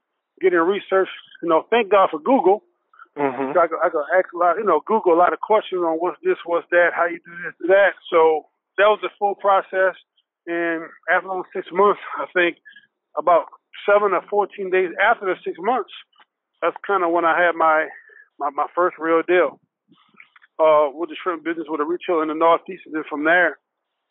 getting 0.41 0.61
research. 0.61 1.09
You 1.43 1.49
know, 1.51 1.67
thank 1.69 1.91
God 1.91 2.09
for 2.11 2.21
Google. 2.21 2.63
Mm-hmm. 3.19 3.53
So 3.53 3.61
I, 3.61 3.67
could, 3.69 3.79
I 3.85 3.89
could 3.91 4.07
ask 4.17 4.33
a 4.33 4.39
lot, 4.39 4.57
you 4.57 4.65
know, 4.65 4.81
Google 4.87 5.13
a 5.13 5.21
lot 5.21 5.33
of 5.33 5.41
questions 5.41 5.83
on 5.83 5.99
what's 5.99 6.19
this, 6.25 6.39
what's 6.47 6.67
that, 6.71 6.91
how 6.97 7.07
you 7.07 7.21
do 7.21 7.35
this, 7.45 7.55
that. 7.69 7.95
So 8.11 8.47
that 8.79 8.91
was 8.91 9.01
the 9.03 9.11
full 9.19 9.35
process. 9.35 9.95
And 10.47 10.85
after 11.11 11.29
those 11.29 11.49
six 11.55 11.69
months, 11.73 12.01
I 12.19 12.27
think 12.35 12.57
about 13.17 13.47
seven 13.89 14.13
or 14.13 14.23
14 14.29 14.71
days 14.71 14.91
after 15.01 15.27
the 15.27 15.35
six 15.45 15.57
months, 15.61 15.93
that's 16.61 16.77
kind 16.87 17.05
of 17.05 17.13
when 17.13 17.25
I 17.25 17.37
had 17.37 17.55
my, 17.55 17.89
my, 18.39 18.51
my 18.51 18.67
first 18.75 18.97
real 18.99 19.23
deal 19.27 19.61
uh, 20.59 20.91
with 20.93 21.11
the 21.11 21.17
shrimp 21.23 21.45
business 21.45 21.67
with 21.69 21.81
a 21.81 21.85
retailer 21.85 22.23
in 22.23 22.29
the 22.29 22.35
Northeast, 22.35 22.83
and 22.87 22.95
then 22.95 23.05
from 23.09 23.25
there, 23.25 23.59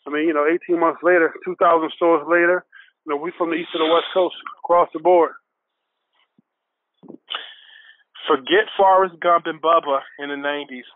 I 0.05 0.11
mean, 0.11 0.27
you 0.27 0.33
know, 0.33 0.45
18 0.45 0.79
months 0.79 0.99
later, 1.01 1.31
2,000 1.45 1.91
stores 1.95 2.27
later, 2.27 2.65
you 3.05 3.13
know, 3.13 3.21
we 3.21 3.31
from 3.37 3.49
the 3.49 3.55
east 3.55 3.71
to 3.71 3.79
the 3.79 3.87
west 3.87 4.11
coast, 4.13 4.35
across 4.63 4.89
the 4.93 4.99
board. 4.99 5.31
Forget 8.27 8.71
Forrest 8.77 9.15
Gump 9.19 9.45
and 9.47 9.61
Bubba 9.61 9.99
in 10.19 10.29
the 10.29 10.35
90s. 10.35 10.87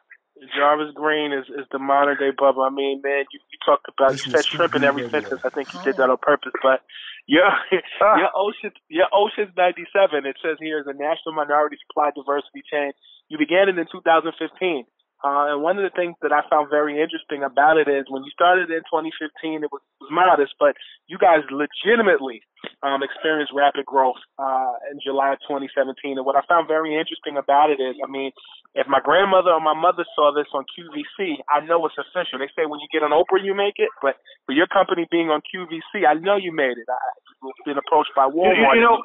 Jarvis 0.55 0.93
Green 0.93 1.33
is, 1.33 1.45
is 1.49 1.65
the 1.71 1.79
modern 1.79 2.17
day 2.17 2.31
Bubba. 2.31 2.67
I 2.67 2.73
mean, 2.73 3.01
man, 3.03 3.25
you, 3.31 3.39
you 3.51 3.57
talked 3.65 3.87
about 3.87 4.11
you 4.11 4.31
said 4.31 4.45
shrimp 4.45 4.75
in 4.75 4.83
every 4.83 5.09
sentence. 5.09 5.41
I 5.43 5.49
think 5.49 5.73
you 5.73 5.81
did 5.83 5.95
oh. 5.95 5.97
that 5.97 6.09
on 6.09 6.17
purpose. 6.17 6.53
But 6.61 6.81
your 7.25 7.49
your 7.71 8.31
Ocean 8.35 8.71
your 8.89 9.07
Ocean's 9.13 9.53
ninety 9.55 9.85
seven. 9.91 10.25
It 10.25 10.37
says 10.41 10.57
here 10.59 10.79
is 10.79 10.87
a 10.87 10.93
national 10.93 11.35
minority 11.35 11.77
supply 11.87 12.11
diversity 12.15 12.63
chain. 12.69 12.91
You 13.29 13.37
began 13.37 13.69
it 13.69 13.77
in 13.77 13.85
2015. 13.91 14.85
Uh, 15.25 15.49
and 15.49 15.65
one 15.65 15.81
of 15.81 15.83
the 15.83 15.93
things 15.97 16.13
that 16.21 16.29
I 16.29 16.45
found 16.45 16.69
very 16.69 17.01
interesting 17.01 17.41
about 17.41 17.81
it 17.81 17.89
is 17.89 18.05
when 18.05 18.21
you 18.21 18.29
started 18.29 18.69
in 18.69 18.85
2015, 18.85 19.65
it 19.65 19.71
was, 19.73 19.81
was 19.97 20.13
modest, 20.13 20.53
but 20.61 20.77
you 21.09 21.17
guys 21.17 21.41
legitimately 21.49 22.45
um, 22.85 23.01
experienced 23.01 23.49
rapid 23.49 23.85
growth 23.85 24.21
uh, 24.37 24.77
in 24.93 25.01
July 25.01 25.33
of 25.33 25.41
2017. 25.49 26.21
And 26.21 26.25
what 26.25 26.37
I 26.37 26.45
found 26.45 26.69
very 26.69 26.93
interesting 26.93 27.33
about 27.33 27.73
it 27.73 27.81
is, 27.81 27.97
I 27.97 28.05
mean, 28.05 28.29
if 28.77 28.85
my 28.85 29.01
grandmother 29.01 29.49
or 29.49 29.61
my 29.61 29.73
mother 29.73 30.05
saw 30.13 30.29
this 30.29 30.53
on 30.53 30.69
QVC, 30.69 31.41
I 31.49 31.65
know 31.65 31.81
it's 31.89 31.97
official. 31.97 32.37
They 32.37 32.53
say 32.53 32.69
when 32.69 32.77
you 32.77 32.89
get 32.93 33.01
on 33.01 33.09
Oprah, 33.09 33.41
you 33.41 33.57
make 33.57 33.81
it, 33.81 33.89
but 34.05 34.21
for 34.45 34.53
your 34.53 34.69
company 34.69 35.09
being 35.09 35.33
on 35.33 35.41
QVC, 35.41 36.05
I 36.05 36.13
know 36.13 36.37
you 36.37 36.53
made 36.53 36.77
it. 36.77 36.85
I've 36.85 37.65
been 37.65 37.81
approached 37.81 38.13
by 38.13 38.29
Walmart. 38.29 38.77
You, 38.77 38.77
you 38.77 38.85
know, 38.85 39.01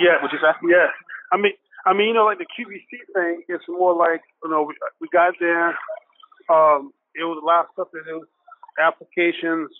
yeah, 0.00 0.16
what 0.22 0.32
you 0.32 0.40
say? 0.40 0.54
Yeah, 0.64 0.88
I 1.32 1.36
mean, 1.36 1.52
I 1.86 1.92
mean, 1.92 2.08
you 2.08 2.14
know, 2.14 2.24
like 2.24 2.38
the 2.38 2.46
QVC 2.46 2.88
thing, 3.14 3.42
it's 3.48 3.64
more 3.68 3.94
like, 3.94 4.20
you 4.44 4.50
know, 4.50 4.62
we, 4.62 4.74
we 5.00 5.08
got 5.12 5.34
there, 5.40 5.70
um, 6.50 6.92
it 7.14 7.24
was 7.24 7.38
a 7.42 7.46
lot 7.46 7.64
of 7.66 7.70
stuff 7.72 7.88
to 7.92 8.02
do, 8.04 8.26
applications, 8.78 9.70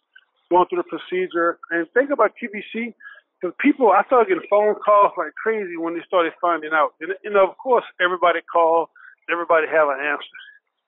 going 0.50 0.66
through 0.68 0.82
the 0.82 0.88
procedure. 0.88 1.58
And 1.70 1.86
think 1.92 2.10
about 2.10 2.32
QVC, 2.40 2.94
because 3.40 3.54
people, 3.60 3.90
I 3.92 4.02
started 4.06 4.28
getting 4.28 4.48
phone 4.48 4.74
calls 4.76 5.12
like 5.16 5.34
crazy 5.34 5.76
when 5.76 5.94
they 5.94 6.02
started 6.06 6.32
finding 6.40 6.70
out. 6.72 6.94
And, 7.00 7.12
you 7.22 7.30
know, 7.30 7.46
of 7.48 7.56
course, 7.58 7.84
everybody 8.00 8.40
called, 8.50 8.88
everybody 9.30 9.66
have 9.68 9.88
an 9.88 10.00
answer. 10.00 10.24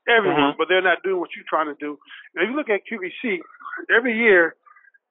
everyone, 0.08 0.54
Mhm. 0.54 0.56
but 0.58 0.66
they're 0.68 0.82
not 0.82 1.02
doing 1.04 1.20
what 1.20 1.30
you're 1.36 1.44
trying 1.46 1.66
to 1.66 1.74
do. 1.78 1.96
And 2.34 2.42
if 2.42 2.50
you 2.50 2.56
look 2.56 2.70
at 2.70 2.80
QVC, 2.86 3.40
every 3.94 4.16
year, 4.16 4.56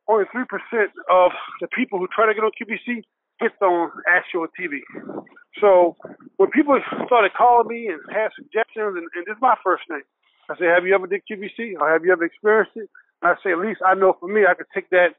only 0.10 0.26
three 0.32 0.44
percent 0.46 0.92
of 1.10 1.32
the 1.62 1.68
people 1.68 2.00
who 2.00 2.08
try 2.08 2.26
to 2.26 2.34
get 2.34 2.44
on 2.44 2.52
QVC 2.60 3.06
gets 3.40 3.56
on 3.62 3.92
actual 4.08 4.48
TV. 4.54 4.80
So 5.60 5.96
when 6.38 6.52
people 6.52 6.80
started 7.06 7.32
calling 7.36 7.68
me 7.68 7.88
and 7.88 8.00
had 8.12 8.30
suggestions, 8.36 8.96
and, 8.96 9.08
and 9.16 9.24
this 9.28 9.36
is 9.36 9.42
my 9.42 9.56
first 9.64 9.84
name, 9.90 10.06
I 10.50 10.56
say, 10.58 10.66
"Have 10.66 10.86
you 10.86 10.96
ever 10.96 11.08
did 11.08 11.24
QVC? 11.30 11.80
Or 11.80 11.92
have 11.92 12.06
you 12.06 12.12
ever 12.12 12.24
experienced 12.24 12.76
it?" 12.76 12.90
And 13.22 13.32
I 13.32 13.36
say, 13.44 13.52
"At 13.52 13.60
least 13.60 13.82
I 13.86 13.96
know 13.96 14.16
for 14.20 14.28
me, 14.28 14.46
I 14.48 14.54
could 14.54 14.70
take 14.74 14.90
that, 14.92 15.16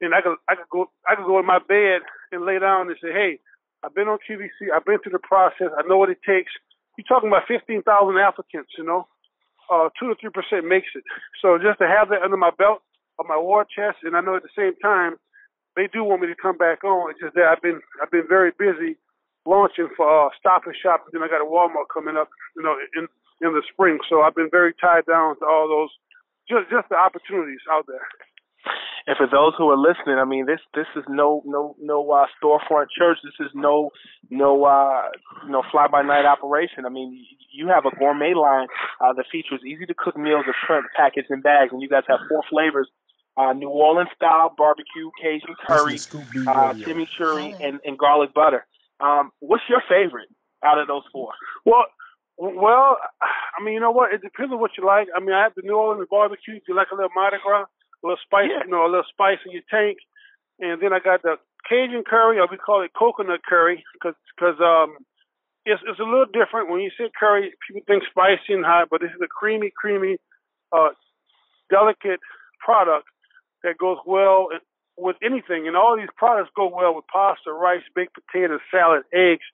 and 0.00 0.14
I 0.14 0.20
could 0.22 0.36
I 0.48 0.54
could 0.56 0.70
go 0.70 0.90
I 1.08 1.14
could 1.14 1.26
go 1.26 1.38
in 1.38 1.46
my 1.46 1.58
bed 1.58 2.02
and 2.32 2.44
lay 2.44 2.58
down 2.58 2.88
and 2.88 2.96
say, 3.02 3.12
hey." 3.12 3.40
I've 3.84 3.94
been 3.94 4.08
on 4.08 4.16
QVC. 4.24 4.72
I've 4.72 4.86
been 4.86 4.96
through 5.04 5.12
the 5.12 5.20
process. 5.20 5.68
I 5.76 5.86
know 5.86 5.98
what 5.98 6.08
it 6.08 6.16
takes. 6.24 6.50
You're 6.96 7.04
talking 7.04 7.28
about 7.28 7.44
15,000 7.46 7.84
applicants, 8.16 8.72
you 8.78 8.84
know. 8.84 9.06
Uh, 9.68 9.88
two 9.98 10.08
to 10.08 10.14
three 10.20 10.32
percent 10.32 10.68
makes 10.68 10.88
it. 10.94 11.04
So 11.40 11.56
just 11.56 11.78
to 11.80 11.88
have 11.88 12.08
that 12.08 12.20
under 12.20 12.36
my 12.36 12.50
belt, 12.56 12.80
on 13.18 13.28
my 13.28 13.36
war 13.36 13.64
chest, 13.64 14.04
and 14.04 14.16
I 14.16 14.20
know 14.20 14.36
at 14.36 14.42
the 14.42 14.52
same 14.56 14.76
time 14.80 15.16
they 15.76 15.88
do 15.92 16.04
want 16.04 16.22
me 16.22 16.28
to 16.28 16.38
come 16.38 16.56
back 16.56 16.84
on. 16.84 17.10
It's 17.10 17.20
just 17.20 17.34
that 17.34 17.50
I've 17.50 17.62
been 17.62 17.80
I've 18.02 18.10
been 18.10 18.28
very 18.28 18.52
busy 18.56 18.96
launching 19.46 19.88
for 19.96 20.06
uh, 20.06 20.30
Stop 20.38 20.66
and 20.66 20.74
Shop, 20.74 21.04
and 21.04 21.12
then 21.12 21.22
I 21.22 21.28
got 21.28 21.44
a 21.44 21.48
Walmart 21.48 21.92
coming 21.92 22.16
up, 22.16 22.28
you 22.56 22.62
know, 22.62 22.76
in 22.96 23.08
in 23.42 23.52
the 23.52 23.62
spring. 23.72 23.98
So 24.08 24.22
I've 24.22 24.34
been 24.34 24.50
very 24.50 24.74
tied 24.80 25.06
down 25.06 25.38
to 25.38 25.44
all 25.44 25.68
those 25.68 25.90
just 26.48 26.70
just 26.70 26.88
the 26.88 26.96
opportunities 26.96 27.62
out 27.70 27.86
there. 27.86 28.06
And 29.06 29.16
for 29.20 29.28
those 29.28 29.52
who 29.58 29.68
are 29.68 29.76
listening, 29.76 30.16
I 30.16 30.24
mean, 30.24 30.46
this 30.46 30.60
this 30.72 30.88
is 30.96 31.04
no 31.08 31.42
no 31.44 31.76
no 31.80 32.00
uh, 32.10 32.24
storefront 32.40 32.88
church. 32.96 33.18
This 33.22 33.36
is 33.46 33.52
no 33.54 33.90
no 34.30 34.64
uh, 34.64 35.12
no 35.46 35.62
fly 35.70 35.88
by 35.92 36.00
night 36.00 36.24
operation. 36.24 36.86
I 36.86 36.88
mean, 36.88 37.12
you 37.52 37.68
have 37.68 37.84
a 37.84 37.94
gourmet 37.94 38.32
line 38.32 38.68
uh, 39.04 39.12
that 39.12 39.26
features 39.30 39.60
easy 39.60 39.84
to 39.84 39.94
cook 39.94 40.16
meals 40.16 40.44
that 40.46 40.54
shrimp 40.66 40.86
packaged 40.96 41.28
in 41.30 41.42
bags, 41.42 41.68
and 41.72 41.82
you 41.82 41.88
guys 41.88 42.08
have 42.08 42.20
four 42.30 42.40
flavors: 42.48 42.88
uh, 43.36 43.52
New 43.52 43.68
Orleans 43.68 44.10
style 44.14 44.54
barbecue, 44.56 45.10
Cajun 45.20 45.54
curry, 45.66 45.94
uh, 46.46 46.74
chimichurri, 46.74 47.54
and, 47.60 47.80
and 47.84 47.98
garlic 47.98 48.32
butter. 48.34 48.66
Um, 49.00 49.32
what's 49.40 49.64
your 49.68 49.82
favorite 49.88 50.28
out 50.64 50.78
of 50.78 50.86
those 50.86 51.02
four? 51.12 51.32
Well, 51.64 51.86
well, 52.38 52.96
I 53.22 53.62
mean, 53.62 53.74
you 53.74 53.80
know 53.80 53.90
what? 53.90 54.12
It 54.12 54.22
depends 54.22 54.52
on 54.52 54.60
what 54.60 54.72
you 54.78 54.86
like. 54.86 55.08
I 55.14 55.20
mean, 55.20 55.32
I 55.32 55.42
have 55.42 55.54
the 55.54 55.62
New 55.62 55.76
Orleans 55.76 56.08
barbecue. 56.10 56.56
If 56.56 56.62
you 56.68 56.74
like 56.74 56.88
a 56.92 56.94
little 56.94 57.10
Mardi 57.14 57.36
Gras, 57.44 57.62
a 57.62 58.06
little 58.06 58.18
spice, 58.24 58.50
Yeah. 58.50 58.64
you 58.64 58.70
know, 58.70 58.86
a 58.86 58.90
little 58.90 59.06
spice 59.10 59.38
in 59.46 59.52
your 59.52 59.62
tank, 59.70 59.98
and 60.60 60.80
then 60.80 60.92
I 60.92 60.98
got 60.98 61.22
the 61.22 61.36
Cajun 61.68 62.04
curry, 62.06 62.38
or 62.38 62.46
we 62.50 62.56
call 62.56 62.82
it 62.82 62.92
coconut 62.96 63.40
curry, 63.48 63.84
because 63.94 64.14
cause, 64.38 64.58
um, 64.60 64.98
it's 65.64 65.82
it's 65.86 65.98
a 65.98 66.04
little 66.04 66.26
different. 66.26 66.68
When 66.70 66.80
you 66.80 66.90
say 66.98 67.10
curry, 67.18 67.52
people 67.66 67.82
think 67.86 68.02
spicy 68.10 68.52
and 68.52 68.64
hot, 68.64 68.88
but 68.90 69.00
this 69.00 69.10
is 69.10 69.20
a 69.22 69.28
creamy, 69.28 69.72
creamy, 69.74 70.18
uh, 70.72 70.90
delicate 71.70 72.20
product 72.60 73.06
that 73.64 73.78
goes 73.78 73.98
well 74.06 74.48
with 74.96 75.16
anything. 75.22 75.66
And 75.66 75.76
all 75.76 75.96
these 75.96 76.12
products 76.16 76.50
go 76.54 76.68
well 76.68 76.94
with 76.94 77.04
pasta, 77.12 77.52
rice, 77.52 77.82
baked 77.94 78.14
potatoes, 78.14 78.60
salad, 78.70 79.02
eggs, 79.12 79.44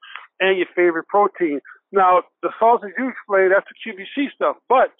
and 0.40 0.58
your 0.58 0.68
favorite 0.76 1.08
protein. 1.08 1.60
Now, 1.92 2.22
the 2.42 2.50
sauces 2.58 2.90
you 2.98 3.08
explained, 3.08 3.52
that's 3.54 3.66
the 3.66 3.78
QVC 3.80 4.30
stuff. 4.34 4.56
But 4.68 4.92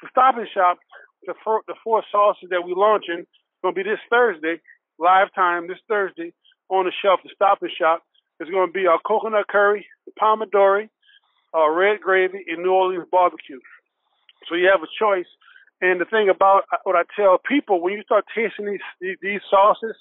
the 0.00 0.08
Stop 0.10 0.38
and 0.38 0.48
Shop, 0.54 0.78
the 1.26 1.34
four, 1.44 1.62
the 1.66 1.74
four 1.82 2.02
sauces 2.10 2.48
that 2.50 2.62
we're 2.64 2.78
launching, 2.78 3.26
going 3.62 3.74
to 3.74 3.84
be 3.84 3.88
this 3.88 4.00
Thursday, 4.08 4.60
live 4.98 5.28
time 5.34 5.66
this 5.66 5.82
Thursday 5.88 6.32
on 6.70 6.84
the 6.84 6.92
shelf, 7.02 7.20
the 7.24 7.30
Stop 7.34 7.58
and 7.62 7.70
Shop. 7.76 8.02
It's 8.40 8.50
going 8.50 8.68
to 8.68 8.72
be 8.72 8.86
our 8.86 9.00
coconut 9.04 9.48
curry, 9.48 9.86
the 10.06 10.12
pomodori, 10.20 10.88
uh, 11.54 11.68
red 11.70 12.00
gravy, 12.00 12.44
and 12.46 12.62
New 12.62 12.70
Orleans 12.70 13.08
barbecue. 13.10 13.58
So 14.48 14.54
you 14.54 14.70
have 14.70 14.82
a 14.82 14.90
choice. 14.98 15.26
And 15.80 16.00
the 16.00 16.04
thing 16.04 16.28
about 16.28 16.66
uh, 16.72 16.82
what 16.82 16.96
I 16.96 17.06
tell 17.14 17.38
people, 17.38 17.80
when 17.80 17.94
you 17.94 18.02
start 18.02 18.24
tasting 18.34 18.66
these 18.66 19.16
these, 19.22 19.40
sauces 19.50 19.94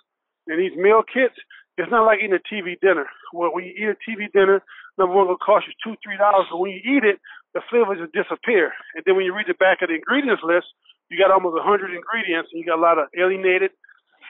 and 0.47 0.57
these 0.57 0.75
meal 0.77 1.03
kits, 1.05 1.37
it's 1.77 1.91
not 1.91 2.05
like 2.05 2.19
eating 2.19 2.33
a 2.33 2.41
TV 2.41 2.79
dinner. 2.81 3.05
Well, 3.33 3.53
when 3.53 3.65
you 3.65 3.73
eat 3.77 3.93
a 3.93 3.97
TV 4.01 4.31
dinner, 4.33 4.63
number 4.97 5.13
one, 5.13 5.25
it'll 5.25 5.37
cost 5.37 5.69
you 5.69 5.73
two, 5.77 5.95
three 6.01 6.17
dollars. 6.17 6.49
But 6.49 6.57
when 6.57 6.71
you 6.71 6.81
eat 6.81 7.05
it, 7.05 7.21
the 7.53 7.61
flavors 7.69 8.01
just 8.01 8.17
disappear. 8.17 8.73
And 8.97 9.05
then 9.05 9.15
when 9.15 9.25
you 9.25 9.35
read 9.35 9.47
the 9.47 9.57
back 9.57 9.85
of 9.85 9.89
the 9.89 10.01
ingredients 10.01 10.41
list, 10.41 10.73
you 11.09 11.17
got 11.21 11.29
almost 11.29 11.61
a 11.61 11.63
hundred 11.63 11.93
ingredients, 11.93 12.49
and 12.51 12.57
you 12.59 12.65
got 12.65 12.81
a 12.81 12.83
lot 12.83 12.97
of 12.97 13.07
alienated 13.13 13.71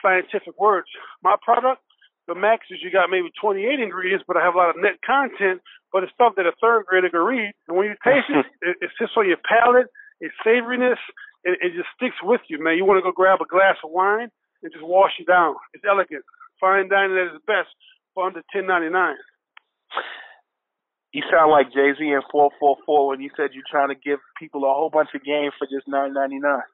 scientific 0.04 0.54
words. 0.60 0.86
My 1.24 1.36
product, 1.40 1.80
the 2.28 2.36
max 2.36 2.68
is 2.70 2.78
you 2.84 2.92
got 2.92 3.08
maybe 3.08 3.32
28 3.40 3.80
ingredients, 3.80 4.24
but 4.28 4.36
I 4.36 4.44
have 4.44 4.54
a 4.54 4.58
lot 4.58 4.70
of 4.70 4.76
net 4.76 5.00
content. 5.00 5.64
But 5.90 6.04
it's 6.04 6.12
stuff 6.12 6.36
that 6.36 6.44
a 6.44 6.52
third 6.60 6.84
grader 6.84 7.08
can 7.08 7.24
read. 7.24 7.56
And 7.66 7.76
when 7.76 7.88
you 7.88 7.96
taste 8.04 8.28
it, 8.28 8.44
it, 8.62 8.76
it 8.84 8.90
sits 9.00 9.16
on 9.16 9.26
your 9.26 9.40
palate. 9.40 9.88
It's 10.20 10.34
savoriness. 10.44 11.00
It, 11.44 11.58
it 11.62 11.72
just 11.76 11.88
sticks 11.96 12.18
with 12.22 12.42
you, 12.48 12.62
man. 12.62 12.76
You 12.76 12.84
want 12.84 12.98
to 12.98 13.06
go 13.06 13.12
grab 13.12 13.40
a 13.40 13.48
glass 13.48 13.76
of 13.84 13.90
wine 13.90 14.28
and 14.62 14.72
just 14.72 14.84
wash 14.84 15.12
it 15.18 15.26
down. 15.26 15.54
It's 15.74 15.84
elegant. 15.88 16.24
Fine 16.60 16.88
dining 16.88 17.16
at 17.16 17.34
its 17.34 17.44
best 17.46 17.70
for 18.14 18.26
under 18.26 18.42
10.99. 18.54 19.14
You 21.12 21.22
sound 21.32 21.50
like 21.50 21.72
Jay 21.72 21.96
Z 21.96 22.04
in 22.04 22.20
four 22.30 22.50
four 22.60 22.76
four 22.84 23.08
when 23.08 23.20
you 23.20 23.30
said 23.34 23.56
you're 23.56 23.64
trying 23.64 23.88
to 23.88 23.96
give 23.96 24.20
people 24.38 24.64
a 24.64 24.74
whole 24.74 24.90
bunch 24.92 25.08
of 25.14 25.24
game 25.24 25.50
for 25.56 25.64
just 25.64 25.88
nine 25.88 26.12
ninety 26.12 26.38
nine. 26.38 26.68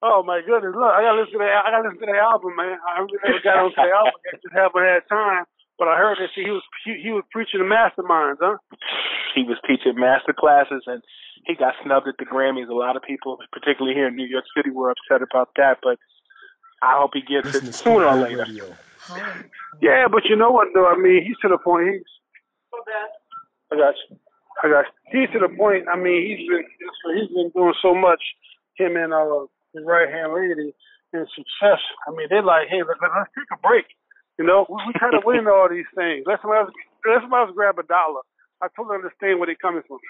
Oh 0.00 0.24
my 0.24 0.40
goodness! 0.40 0.72
Look, 0.74 0.88
I 0.90 1.04
gotta 1.04 1.20
listen 1.20 1.36
to 1.36 1.44
that. 1.44 1.60
I 1.60 1.70
gotta 1.70 1.92
listen 1.92 2.00
to 2.00 2.10
the 2.10 2.18
album, 2.18 2.56
man. 2.56 2.80
I 2.80 3.04
really 3.04 3.20
never 3.20 3.44
got 3.44 3.60
onto 3.60 3.76
the 3.76 3.92
album. 3.92 4.16
I 4.16 4.36
just 4.40 4.56
haven't 4.56 4.88
had 4.88 5.04
time. 5.12 5.44
But 5.82 5.88
I 5.88 5.98
heard 5.98 6.18
that 6.22 6.30
he 6.32 6.46
was 6.46 6.62
he, 6.86 6.94
he 7.02 7.10
was 7.10 7.24
preaching 7.32 7.58
to 7.58 7.66
masterminds, 7.66 8.38
huh? 8.38 8.54
He 9.34 9.42
was 9.42 9.58
teaching 9.66 9.98
master 9.98 10.30
classes 10.32 10.86
and 10.86 11.02
he 11.44 11.56
got 11.56 11.74
snubbed 11.82 12.06
at 12.06 12.14
the 12.20 12.24
Grammys. 12.24 12.70
A 12.70 12.72
lot 12.72 12.94
of 12.94 13.02
people, 13.02 13.38
particularly 13.50 13.92
here 13.92 14.06
in 14.06 14.14
New 14.14 14.30
York 14.30 14.44
City, 14.54 14.70
were 14.70 14.94
upset 14.94 15.26
about 15.26 15.48
that. 15.56 15.78
But 15.82 15.98
I 16.86 17.02
hope 17.02 17.10
he 17.18 17.22
gets 17.26 17.56
it 17.56 17.74
sooner 17.74 18.06
or 18.06 18.14
later. 18.14 18.46
Yeah, 19.82 20.06
but 20.06 20.22
you 20.30 20.36
know 20.36 20.52
what 20.52 20.68
though? 20.72 20.86
I 20.86 20.94
mean, 20.94 21.26
he's 21.26 21.34
to 21.42 21.48
the 21.48 21.58
point. 21.58 21.90
He's. 21.90 22.06
I 23.72 23.74
got 23.74 23.94
you. 23.98 24.16
I 24.62 24.68
got 24.70 24.84
you. 24.86 24.94
He's 25.10 25.30
to 25.34 25.40
the 25.40 25.50
point. 25.50 25.90
I 25.90 25.98
mean, 25.98 26.22
he's 26.22 26.46
been 26.46 26.62
he's 27.18 27.34
been 27.34 27.50
doing 27.50 27.74
so 27.82 27.92
much. 27.92 28.22
Him 28.78 28.94
and 28.94 29.12
uh, 29.12 29.50
his 29.74 29.82
right 29.84 30.06
hand 30.06 30.30
lady 30.30 30.70
and 31.12 31.26
success. 31.34 31.82
I 32.06 32.14
mean, 32.14 32.28
they're 32.30 32.46
like, 32.46 32.68
hey, 32.70 32.86
let, 32.86 33.02
let's 33.02 33.34
take 33.34 33.50
a 33.50 33.58
break. 33.58 33.86
You 34.42 34.48
know, 34.50 34.66
we, 34.66 34.82
we 34.90 34.92
try 34.98 35.14
to 35.14 35.22
win 35.22 35.46
all 35.46 35.70
these 35.70 35.86
things. 35.94 36.26
Let 36.26 36.42
somebody 36.42 36.66
else, 36.66 36.74
let 37.06 37.54
grab 37.54 37.78
a 37.78 37.86
dollar. 37.86 38.26
I 38.58 38.66
totally 38.74 38.98
understand 38.98 39.38
where 39.38 39.46
they're 39.46 39.62
coming 39.62 39.86
from. 39.86 40.02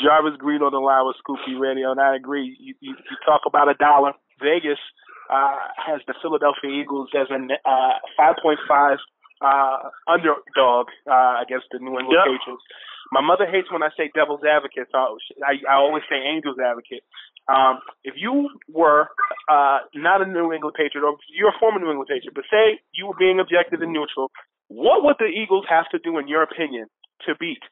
Jarvis 0.00 0.40
Green 0.40 0.64
on 0.64 0.72
the 0.72 0.80
line 0.80 1.04
with 1.04 1.20
Scoop 1.20 1.36
B 1.44 1.54
Radio, 1.54 1.92
and 1.92 2.00
I 2.00 2.16
agree. 2.16 2.56
You, 2.58 2.74
you, 2.80 2.96
you 2.96 3.16
talk 3.28 3.44
about 3.44 3.68
a 3.68 3.76
dollar. 3.76 4.12
Vegas 4.40 4.80
uh, 5.28 5.60
has 5.76 6.00
the 6.08 6.14
Philadelphia 6.24 6.72
Eagles 6.72 7.12
as 7.12 7.28
a 7.28 7.36
uh, 7.68 8.00
5.5 8.16 8.96
uh, 9.44 9.76
underdog 10.08 10.88
uh, 11.04 11.36
against 11.44 11.68
the 11.70 11.78
New 11.78 12.00
England 12.00 12.16
Yep. 12.16 12.24
Patriots. 12.32 12.64
My 13.10 13.24
mother 13.24 13.48
hates 13.48 13.72
when 13.72 13.82
I 13.82 13.88
say 13.96 14.12
devil's 14.12 14.44
advocate, 14.44 14.92
so 14.92 15.16
I, 15.40 15.56
I 15.64 15.80
always 15.80 16.04
say 16.10 16.20
angel's 16.20 16.60
advocate. 16.60 17.00
Um, 17.48 17.80
if 18.04 18.14
you 18.20 18.52
were 18.68 19.08
uh, 19.48 19.88
not 19.96 20.20
a 20.20 20.28
New 20.28 20.52
England 20.52 20.76
Patriot, 20.76 21.04
or 21.04 21.16
you're 21.32 21.48
a 21.48 21.60
former 21.60 21.80
New 21.80 21.88
England 21.88 22.12
Patriot, 22.12 22.36
but 22.36 22.44
say 22.52 22.80
you 22.92 23.08
were 23.08 23.16
being 23.16 23.40
objective 23.40 23.80
and 23.80 23.92
neutral, 23.92 24.28
what 24.68 25.00
would 25.04 25.16
the 25.18 25.32
Eagles 25.32 25.64
have 25.72 25.88
to 25.96 25.98
do, 25.98 26.18
in 26.20 26.28
your 26.28 26.44
opinion, 26.44 26.92
to 27.24 27.32
beat 27.40 27.64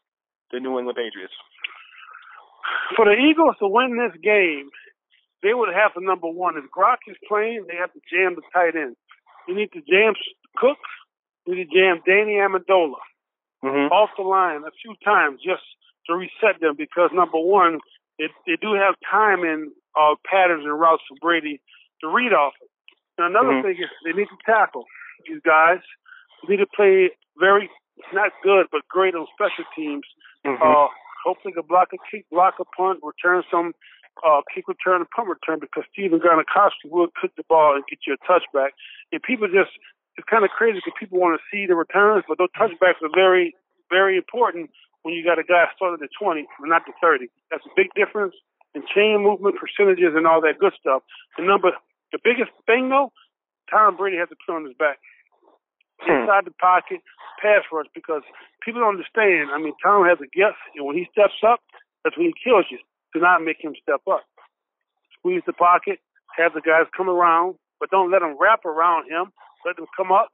the 0.50 0.60
New 0.60 0.78
England 0.80 0.96
Patriots? 0.96 1.36
For 2.96 3.04
the 3.04 3.20
Eagles 3.20 3.60
to 3.60 3.68
win 3.68 4.00
this 4.00 4.16
game, 4.24 4.72
they 5.44 5.52
would 5.52 5.68
have 5.68 5.92
to 5.94 6.00
number 6.00 6.32
one. 6.32 6.56
If 6.56 6.64
Gronk 6.72 7.04
is 7.06 7.20
playing, 7.28 7.68
they 7.68 7.76
have 7.76 7.92
to 7.92 8.00
jam 8.08 8.34
the 8.34 8.42
tight 8.56 8.72
end. 8.72 8.96
You 9.46 9.54
need 9.54 9.70
to 9.76 9.84
jam 9.84 10.16
Cook. 10.56 10.80
You 11.44 11.54
need 11.54 11.68
to 11.68 11.76
jam 11.76 12.00
Danny 12.08 12.40
Amendola 12.40 12.96
Mm-hmm. 13.66 13.92
off 13.92 14.10
the 14.16 14.22
line 14.22 14.62
a 14.62 14.70
few 14.82 14.94
times 15.04 15.40
just 15.42 15.62
to 16.06 16.14
reset 16.14 16.60
them 16.60 16.74
because 16.78 17.10
number 17.12 17.38
one, 17.38 17.80
it, 18.18 18.30
they 18.46 18.56
do 18.60 18.74
have 18.74 18.94
time 19.10 19.40
in 19.44 19.72
uh, 19.98 20.14
patterns 20.24 20.64
and 20.64 20.78
routes 20.78 21.02
for 21.08 21.16
Brady 21.20 21.60
to 22.00 22.08
read 22.08 22.32
off 22.32 22.54
it. 22.62 22.70
And 23.18 23.26
another 23.34 23.54
Mhm. 23.58 23.62
thing 23.62 23.76
is 23.82 23.90
they 24.04 24.12
need 24.12 24.28
to 24.28 24.38
tackle 24.44 24.84
these 25.26 25.40
guys. 25.42 25.80
They 26.46 26.56
need 26.56 26.62
to 26.62 26.66
play 26.66 27.10
very 27.38 27.70
not 28.12 28.30
good 28.42 28.66
but 28.70 28.86
great 28.88 29.14
on 29.14 29.26
special 29.34 29.64
teams. 29.74 30.04
Mm-hmm. 30.44 30.62
Uh, 30.62 30.88
hopefully, 31.24 31.54
can 31.54 31.64
block 31.66 31.92
a 31.92 31.98
kick, 32.10 32.28
block 32.30 32.54
a 32.60 32.64
punt, 32.76 33.00
return 33.02 33.42
some 33.50 33.72
uh, 34.24 34.40
kick 34.54 34.68
return 34.68 35.00
and 35.00 35.10
punt 35.10 35.28
return 35.28 35.58
because 35.60 35.84
Stephen 35.92 36.20
Gostkowski 36.20 36.88
will 36.90 37.08
cook 37.20 37.32
the 37.36 37.44
ball 37.48 37.74
and 37.74 37.84
get 37.88 38.00
you 38.06 38.14
a 38.14 38.18
touchback. 38.24 38.70
And 39.12 39.22
people 39.22 39.48
just 39.48 39.72
it's 40.16 40.28
kind 40.28 40.44
of 40.44 40.50
crazy 40.50 40.80
because 40.84 40.96
people 40.98 41.18
want 41.20 41.38
to 41.38 41.42
see 41.50 41.66
the 41.66 41.74
returns, 41.76 42.24
but 42.28 42.38
those 42.38 42.52
touchbacks 42.56 43.00
are 43.02 43.12
very, 43.14 43.54
very 43.90 44.16
important 44.16 44.70
when 45.02 45.14
you 45.14 45.22
got 45.24 45.38
a 45.38 45.44
guy 45.44 45.64
started 45.76 46.02
at 46.02 46.10
20 46.18 46.40
and 46.60 46.68
not 46.70 46.82
the 46.86 46.92
30. 47.00 47.28
That's 47.50 47.64
a 47.66 47.72
big 47.76 47.92
difference 47.94 48.34
in 48.74 48.82
chain 48.94 49.22
movement 49.22 49.56
percentages 49.56 50.12
and 50.16 50.26
all 50.26 50.40
that 50.42 50.58
good 50.58 50.72
stuff. 50.78 51.02
The 51.38 51.44
number, 51.44 51.70
the 52.12 52.18
biggest 52.22 52.50
thing 52.66 52.88
though, 52.88 53.12
Tom 53.70 53.96
Brady 53.96 54.16
has 54.16 54.28
to 54.30 54.36
put 54.46 54.54
on 54.56 54.64
his 54.64 54.74
back 54.78 54.98
Hmm. 56.00 56.12
inside 56.28 56.44
the 56.44 56.50
pocket, 56.60 57.00
pass 57.40 57.64
rush 57.72 57.86
because 57.94 58.20
people 58.60 58.82
don't 58.82 59.00
understand. 59.00 59.48
I 59.50 59.56
mean, 59.56 59.72
Tom 59.82 60.04
has 60.04 60.18
a 60.20 60.28
gift, 60.28 60.60
and 60.76 60.84
when 60.84 60.94
he 60.94 61.08
steps 61.10 61.40
up, 61.40 61.60
that's 62.04 62.16
when 62.18 62.26
he 62.26 62.34
kills 62.36 62.66
you. 62.70 62.76
Do 63.14 63.20
not 63.20 63.40
make 63.42 63.64
him 63.64 63.72
step 63.80 64.02
up. 64.06 64.20
Squeeze 65.18 65.40
the 65.46 65.54
pocket, 65.54 65.98
have 66.36 66.52
the 66.52 66.60
guys 66.60 66.84
come 66.94 67.08
around, 67.08 67.56
but 67.80 67.88
don't 67.90 68.10
let 68.10 68.20
them 68.20 68.36
wrap 68.38 68.66
around 68.66 69.10
him. 69.10 69.32
Let 69.66 69.74
them 69.76 69.90
come 69.96 70.12
up, 70.14 70.30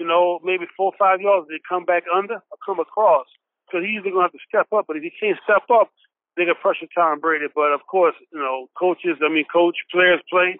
you 0.00 0.06
know, 0.08 0.40
maybe 0.42 0.64
four 0.76 0.96
or 0.96 0.98
five 0.98 1.20
yards. 1.20 1.46
They 1.48 1.60
come 1.68 1.84
back 1.84 2.04
under 2.08 2.40
or 2.40 2.56
come 2.64 2.80
across. 2.80 3.26
So 3.70 3.78
he's 3.84 4.00
either 4.00 4.10
going 4.10 4.24
to 4.24 4.32
have 4.32 4.38
to 4.38 4.48
step 4.48 4.68
up, 4.72 4.88
but 4.88 4.96
if 4.96 5.02
he 5.04 5.12
can't 5.20 5.36
step 5.44 5.68
up, 5.68 5.92
they 6.36 6.48
can 6.48 6.56
pressure 6.56 6.88
Tom 6.96 7.20
Brady. 7.20 7.52
But 7.52 7.76
of 7.76 7.84
course, 7.84 8.16
you 8.32 8.40
know, 8.40 8.72
coaches, 8.78 9.20
I 9.20 9.28
mean, 9.28 9.44
coach, 9.52 9.76
players 9.92 10.24
play. 10.32 10.56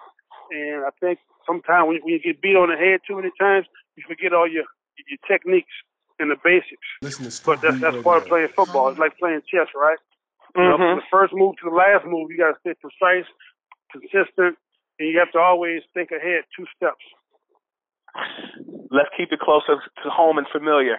And 0.52 0.84
I 0.84 0.92
think 1.00 1.18
sometimes 1.48 1.88
when, 1.88 1.96
when 2.04 2.12
you 2.14 2.20
get 2.20 2.42
beat 2.44 2.54
on 2.56 2.68
the 2.68 2.76
head 2.76 3.00
too 3.08 3.16
many 3.16 3.32
times, 3.40 3.64
you 3.96 4.04
forget 4.06 4.36
all 4.36 4.46
your 4.46 4.64
your 5.08 5.20
techniques 5.28 5.72
and 6.18 6.30
the 6.30 6.36
basics. 6.42 6.88
But 7.60 7.62
that's 7.62 7.80
that's 7.80 7.96
part 8.04 8.22
of 8.22 8.28
playing 8.28 8.48
football. 8.56 8.88
It's 8.90 8.98
like 8.98 9.16
playing 9.18 9.40
chess, 9.48 9.68
right? 9.74 9.98
You 10.56 10.62
know, 10.64 10.76
Mhm. 10.78 10.88
from 10.92 10.96
the 11.00 11.08
first 11.10 11.32
move 11.34 11.56
to 11.60 11.68
the 11.70 11.76
last 11.76 12.04
move, 12.06 12.30
you 12.30 12.38
got 12.38 12.52
to 12.54 12.60
stay 12.60 12.74
precise, 12.74 13.28
consistent, 13.92 14.56
and 14.98 15.08
you 15.08 15.18
have 15.18 15.30
to 15.32 15.38
always 15.38 15.82
think 15.92 16.10
ahead 16.10 16.44
two 16.56 16.66
steps. 16.74 17.04
Let's 18.90 19.10
keep 19.16 19.32
it 19.32 19.40
closer 19.40 19.76
to 19.80 20.08
home 20.10 20.38
and 20.38 20.46
familiar. 20.52 20.98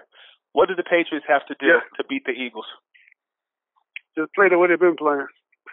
What 0.53 0.67
do 0.69 0.75
the 0.75 0.83
Patriots 0.83 1.25
have 1.27 1.45
to 1.47 1.55
do 1.59 1.67
Yeah. 1.67 1.81
to 1.97 2.03
beat 2.07 2.25
the 2.25 2.31
Eagles? 2.31 2.65
Just 4.17 4.33
play 4.33 4.50
the 4.50 4.57
way 4.57 4.67
they've 4.67 4.79
been 4.79 4.95
playing. 4.97 5.27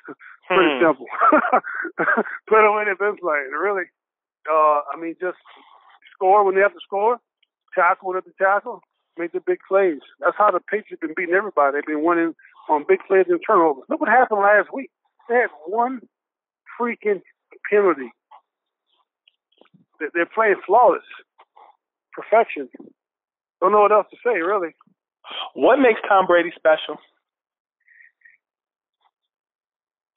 Pretty 0.48 0.78
Hmm. 0.78 0.84
simple. 0.84 1.06
play 2.48 2.60
the 2.62 2.72
way 2.72 2.84
they've 2.84 2.98
been 2.98 3.16
playing. 3.16 3.50
Really. 3.52 3.84
Uh, 4.50 4.80
I 4.92 4.96
mean, 5.00 5.16
just 5.20 5.38
score 6.12 6.44
when 6.44 6.54
they 6.54 6.60
have 6.60 6.74
to 6.74 6.80
score, 6.84 7.18
tackle 7.74 8.08
when 8.08 8.16
they 8.16 8.18
have 8.24 8.36
to 8.36 8.44
tackle, 8.44 8.80
make 9.16 9.32
the 9.32 9.40
big 9.40 9.58
plays. 9.66 10.00
That's 10.20 10.36
how 10.36 10.50
the 10.50 10.60
Patriots 10.60 11.00
been 11.00 11.14
beating 11.16 11.34
everybody. 11.34 11.72
They've 11.76 11.86
been 11.96 12.04
winning 12.04 12.34
on 12.68 12.84
big 12.86 13.00
plays 13.08 13.26
and 13.28 13.40
turnovers. 13.46 13.84
Look 13.88 14.00
what 14.00 14.10
happened 14.10 14.40
last 14.40 14.68
week. 14.72 14.90
They 15.28 15.36
had 15.36 15.50
one 15.66 16.00
freaking 16.78 17.22
penalty. 17.70 18.12
They're 20.12 20.26
playing 20.34 20.56
flawless. 20.66 21.04
Perfection. 22.14 22.68
Don't 23.61 23.73
know 23.73 23.80
what 23.80 23.92
else 23.92 24.06
to 24.11 24.16
say, 24.25 24.40
really. 24.40 24.75
What 25.54 25.78
makes 25.78 26.00
Tom 26.09 26.26
Brady 26.26 26.52
special? 26.54 26.97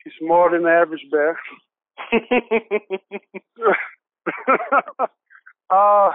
He's 0.04 0.13
more 0.22 0.51
than 0.51 0.63
the 0.63 0.70
average 0.70 1.06
bear. 1.12 1.39
uh, 5.70 6.12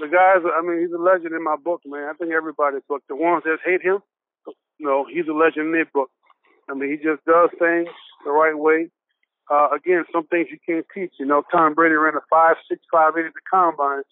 the 0.00 0.08
guys, 0.10 0.42
I 0.44 0.62
mean, 0.62 0.80
he's 0.80 0.92
a 0.92 0.98
legend 1.00 1.34
in 1.34 1.44
my 1.44 1.56
book, 1.56 1.82
man. 1.86 2.08
I 2.08 2.12
think 2.14 2.32
everybody's 2.32 2.82
book. 2.88 3.02
The 3.08 3.16
ones 3.16 3.42
that 3.44 3.58
hate 3.64 3.82
him, 3.82 3.98
no, 4.80 5.06
he's 5.12 5.28
a 5.28 5.32
legend 5.32 5.66
in 5.66 5.72
their 5.72 5.90
book. 5.92 6.10
I 6.68 6.74
mean, 6.74 6.90
he 6.90 6.96
just 6.96 7.24
does 7.24 7.50
things 7.58 7.88
the 8.24 8.30
right 8.30 8.56
way. 8.56 8.88
Uh, 9.50 9.68
again, 9.76 10.04
some 10.12 10.26
things 10.26 10.48
you 10.50 10.58
can't 10.66 10.86
teach. 10.94 11.12
You 11.18 11.26
know, 11.26 11.42
Tom 11.52 11.74
Brady 11.74 11.94
ran 11.94 12.14
a 12.14 12.20
five, 12.30 12.56
six, 12.68 12.82
five, 12.90 13.12
eight 13.18 13.26
at 13.26 13.34
the 13.34 13.40
combine. 13.50 14.02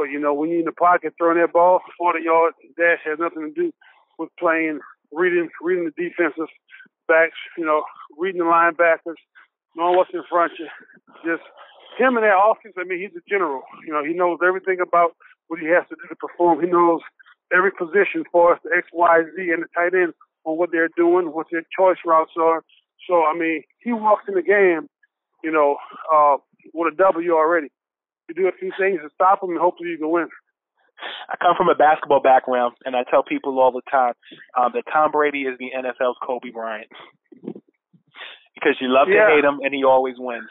But 0.00 0.08
you 0.08 0.18
know, 0.18 0.32
when 0.32 0.48
you're 0.48 0.60
in 0.60 0.64
the 0.64 0.72
pocket 0.72 1.12
throwing 1.18 1.36
that 1.36 1.52
ball, 1.52 1.80
40 1.98 2.24
yard 2.24 2.54
dash 2.74 3.04
has 3.04 3.18
nothing 3.20 3.44
to 3.44 3.52
do 3.52 3.70
with 4.16 4.30
playing, 4.38 4.80
reading, 5.12 5.50
reading 5.60 5.84
the 5.84 5.92
defensive 5.92 6.48
backs. 7.06 7.36
You 7.58 7.66
know, 7.66 7.84
reading 8.16 8.40
the 8.40 8.48
linebackers, 8.48 9.20
knowing 9.76 9.98
what's 9.98 10.08
in 10.14 10.24
front 10.24 10.52
of 10.52 10.58
you. 10.58 10.68
Just 11.20 11.44
him 12.00 12.16
in 12.16 12.24
that 12.24 12.32
offense. 12.32 12.80
I 12.80 12.84
mean, 12.84 12.98
he's 12.98 13.12
a 13.12 13.20
general. 13.28 13.60
You 13.86 13.92
know, 13.92 14.02
he 14.02 14.14
knows 14.14 14.38
everything 14.40 14.80
about 14.80 15.12
what 15.48 15.60
he 15.60 15.66
has 15.66 15.84
to 15.90 15.96
do 16.00 16.08
to 16.08 16.16
perform. 16.16 16.64
He 16.64 16.66
knows 16.66 17.02
every 17.52 17.70
position 17.70 18.24
for 18.32 18.54
us, 18.54 18.60
the 18.64 18.70
X, 18.72 18.88
Y, 18.94 19.20
Z, 19.36 19.52
and 19.52 19.60
the 19.62 19.68
tight 19.76 19.92
end 19.92 20.14
on 20.44 20.56
what 20.56 20.72
they're 20.72 20.88
doing, 20.96 21.26
what 21.26 21.48
their 21.52 21.68
choice 21.76 22.00
routes 22.06 22.32
are. 22.40 22.64
So, 23.06 23.28
I 23.28 23.36
mean, 23.36 23.64
he 23.80 23.92
walks 23.92 24.24
in 24.28 24.34
the 24.34 24.40
game, 24.40 24.88
you 25.44 25.52
know, 25.52 25.76
uh, 26.08 26.38
with 26.72 26.94
a 26.94 26.96
W 26.96 27.32
already. 27.36 27.68
You 28.30 28.34
do 28.34 28.46
a 28.46 28.52
few 28.52 28.70
things 28.78 29.00
to 29.02 29.10
stop 29.12 29.42
him, 29.42 29.50
and 29.50 29.58
hopefully 29.58 29.90
you 29.90 29.98
can 29.98 30.08
win. 30.08 30.28
I 31.28 31.34
come 31.42 31.56
from 31.58 31.68
a 31.68 31.74
basketball 31.74 32.20
background, 32.22 32.74
and 32.84 32.94
I 32.94 33.02
tell 33.10 33.24
people 33.24 33.58
all 33.58 33.72
the 33.72 33.82
time 33.90 34.14
um, 34.56 34.70
that 34.74 34.84
Tom 34.92 35.10
Brady 35.10 35.42
is 35.50 35.58
the 35.58 35.70
NFL's 35.76 36.16
Kobe 36.24 36.50
Bryant 36.50 36.86
because 38.54 38.76
you 38.80 38.86
love 38.86 39.08
Yeah. 39.08 39.26
to 39.26 39.34
hate 39.34 39.44
him, 39.44 39.58
and 39.64 39.74
he 39.74 39.82
always 39.82 40.14
wins. 40.16 40.46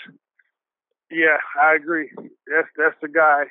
Yeah, 1.09 1.37
I 1.61 1.75
agree. 1.75 2.11
That's 2.51 2.67
that's 2.75 2.99
the 3.01 3.07
guy. 3.07 3.43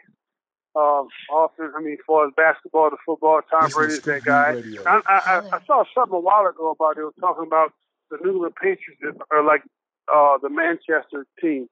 Um, 0.76 1.08
often, 1.30 1.72
I 1.74 1.80
mean, 1.80 1.94
as 1.94 2.04
far 2.06 2.26
as 2.26 2.34
basketball 2.36 2.90
to 2.90 2.96
football, 3.06 3.40
Tom 3.48 3.70
Brady 3.70 3.94
is 3.94 4.02
that 4.02 4.24
guy. 4.24 4.52
I, 4.86 5.00
I, 5.08 5.16
I, 5.16 5.40
I 5.56 5.58
saw 5.66 5.84
something 5.94 6.14
a 6.16 6.20
while 6.20 6.46
ago 6.46 6.70
about 6.70 6.98
it. 6.98 7.00
It 7.00 7.04
was 7.04 7.14
talking 7.18 7.46
about 7.46 7.72
the 8.10 8.18
New 8.22 8.32
England 8.32 8.54
Patriots 8.60 9.00
that 9.02 9.16
are 9.30 9.42
like 9.42 9.62
uh, 10.12 10.36
the 10.42 10.50
Manchester 10.50 11.24
team, 11.40 11.68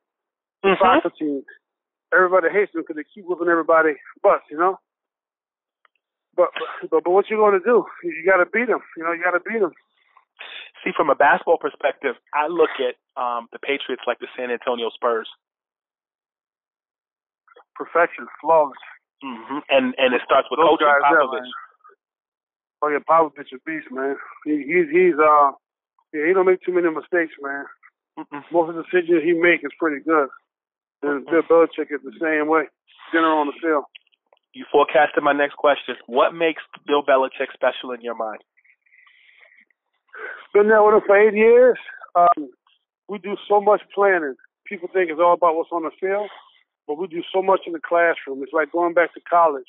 the 0.62 0.70
Mhm. 0.70 0.78
soccer 0.78 1.10
team. 1.18 1.44
Everybody 2.14 2.48
hates 2.52 2.72
them 2.72 2.82
because 2.82 2.96
they 2.96 3.04
keep 3.14 3.24
whipping 3.26 3.48
everybody 3.48 3.94
butts, 4.22 4.44
you 4.50 4.58
know. 4.58 4.78
But 6.36 6.48
but 6.90 7.02
but 7.04 7.10
what 7.10 7.28
you 7.30 7.36
going 7.36 7.58
to 7.58 7.64
do? 7.64 7.84
You, 8.04 8.24
got 8.26 8.38
to 8.44 8.46
beat 8.46 8.68
them. 8.68 8.80
You 8.96 9.04
know, 9.04 9.12
you 9.12 9.22
got 9.24 9.32
to 9.36 9.40
beat 9.40 9.58
them. 9.60 9.72
See, 10.84 10.92
from 10.96 11.10
a 11.10 11.14
basketball 11.16 11.58
perspective, 11.58 12.14
I 12.34 12.46
look 12.46 12.70
at 12.78 12.94
um, 13.20 13.48
the 13.52 13.58
Patriots 13.58 14.04
like 14.06 14.18
the 14.20 14.28
San 14.36 14.50
Antonio 14.50 14.90
Spurs, 14.94 15.26
Perfection, 17.74 18.26
flawless. 18.40 18.78
hmm 19.22 19.58
and 19.68 19.94
and 19.98 20.14
it 20.14 20.22
starts 20.24 20.48
with 20.50 20.58
Those 20.60 20.78
coaching 20.78 20.86
there, 20.88 21.00
Popovich. 21.02 21.40
man. 21.42 21.52
Oh 22.82 22.88
yeah, 22.88 23.02
Popovich 23.08 23.52
a 23.52 23.58
beast, 23.66 23.88
man. 23.90 24.16
He, 24.44 24.62
he's 24.64 24.88
he's 24.92 25.18
uh 25.18 25.52
yeah, 26.14 26.26
he 26.28 26.32
don't 26.32 26.46
make 26.46 26.62
too 26.62 26.72
many 26.72 26.88
mistakes, 26.88 27.32
man. 27.40 27.64
Mm-mm. 28.18 28.44
Most 28.52 28.70
of 28.70 28.76
the 28.76 28.84
decisions 28.84 29.24
he 29.24 29.32
make 29.32 29.60
is 29.64 29.72
pretty 29.78 30.02
good. 30.04 30.28
And 31.02 31.26
Bill 31.26 31.42
Belichick 31.42 31.92
is 31.92 32.00
the 32.02 32.12
same 32.20 32.48
way. 32.48 32.64
General 33.12 33.38
on 33.38 33.46
the 33.46 33.58
field. 33.60 33.84
You 34.52 34.64
forecasted 34.72 35.22
my 35.22 35.32
next 35.32 35.54
question. 35.56 35.96
What 36.06 36.32
makes 36.32 36.62
Bill 36.86 37.02
Belichick 37.02 37.52
special 37.52 37.92
in 37.92 38.00
your 38.00 38.14
mind? 38.16 38.40
Been 40.54 40.68
there 40.68 40.82
with 40.82 40.94
him 40.94 41.00
for 41.06 41.16
eight 41.16 41.34
years. 41.34 41.78
Um, 42.14 42.48
we 43.08 43.18
do 43.18 43.36
so 43.48 43.60
much 43.60 43.82
planning. 43.94 44.34
People 44.66 44.88
think 44.92 45.10
it's 45.10 45.20
all 45.20 45.34
about 45.34 45.54
what's 45.54 45.70
on 45.70 45.84
the 45.84 45.90
field, 46.00 46.28
but 46.88 46.98
we 46.98 47.06
do 47.06 47.22
so 47.32 47.42
much 47.42 47.60
in 47.66 47.72
the 47.72 47.80
classroom. 47.86 48.42
It's 48.42 48.52
like 48.52 48.72
going 48.72 48.94
back 48.94 49.12
to 49.14 49.20
college. 49.28 49.68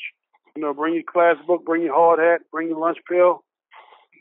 You 0.55 0.63
know, 0.63 0.73
bring 0.73 0.95
your 0.95 1.03
class 1.03 1.35
book, 1.45 1.65
bring 1.65 1.83
your 1.83 1.93
hard 1.93 2.19
hat, 2.19 2.41
bring 2.51 2.69
your 2.69 2.79
lunch 2.79 2.97
pill. 3.07 3.43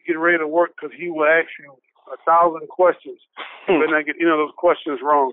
get 0.06 0.18
ready 0.18 0.38
to 0.38 0.46
work 0.46 0.72
because 0.76 0.94
he 0.98 1.08
will 1.08 1.24
ask 1.24 1.48
you 1.58 1.72
a 2.12 2.16
thousand 2.26 2.68
questions. 2.68 3.18
You 3.68 3.80
better 3.80 3.98
not 3.98 4.06
get 4.06 4.16
you 4.18 4.26
know 4.26 4.36
those 4.36 4.54
questions 4.56 5.00
wrong. 5.02 5.32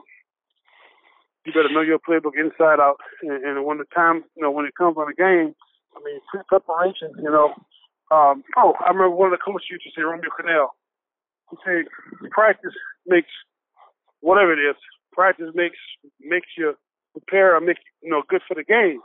You 1.46 1.52
better 1.54 1.70
know 1.72 1.82
your 1.82 2.00
playbook 2.00 2.40
inside 2.40 2.80
out. 2.80 2.98
And, 3.22 3.44
and 3.44 3.66
when 3.66 3.78
the 3.78 3.86
time, 3.94 4.24
you 4.36 4.44
know, 4.44 4.52
when 4.52 4.66
it 4.66 4.76
comes 4.76 4.96
on 4.98 5.12
a 5.12 5.14
game, 5.16 5.54
I 5.96 6.00
mean, 6.04 6.20
pre-preparation, 6.32 7.12
you 7.18 7.30
know. 7.30 7.54
Um, 8.12 8.44
oh, 8.58 8.74
I 8.80 8.90
remember 8.90 9.12
one 9.12 9.34
of 9.34 9.38
the 9.40 9.44
coaches 9.44 9.68
used 9.70 9.84
to 9.84 9.90
say, 9.96 10.04
Romeo 10.04 10.30
Crennel. 10.30 10.68
He 11.52 11.58
said, 11.66 11.86
practice 12.32 12.74
makes 13.06 13.30
whatever 14.22 14.54
it 14.54 14.60
is. 14.60 14.76
Practice 15.12 15.50
makes 15.54 15.78
makes 16.20 16.48
you 16.58 16.76
prepare 17.12 17.56
or 17.56 17.62
make 17.62 17.78
you 18.02 18.10
know 18.10 18.24
good 18.28 18.42
for 18.48 18.56
the 18.56 18.64
game. 18.64 19.02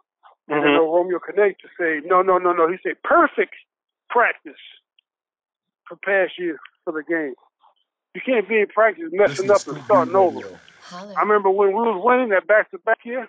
And 0.49 0.63
then 0.63 0.71
Mhm. 0.71 0.79
uh, 0.79 0.83
Romeo 0.83 1.19
Crennel 1.19 1.55
to 1.59 1.69
say, 1.79 2.01
no, 2.07 2.23
no, 2.23 2.39
no, 2.39 2.53
no. 2.53 2.69
He 2.69 2.79
said, 2.83 3.03
perfect 3.03 3.55
practice 4.09 4.61
prepares 5.85 6.33
you 6.39 6.57
for 6.85 6.93
the 6.93 7.03
game. 7.03 7.35
You 8.15 8.21
can't 8.25 8.49
be 8.49 8.61
in 8.61 8.67
practice 8.69 9.11
messing 9.13 9.51
up 9.51 9.67
and 9.67 9.83
starting 9.85 10.17
over. 10.17 10.41
I 11.17 11.21
remember 11.23 11.51
when 11.51 11.69
we 11.69 11.75
was 11.75 12.01
winning 12.05 12.29
that 12.31 12.47
back 12.47 12.71
to 12.71 12.79
back 12.79 13.05
year, 13.05 13.29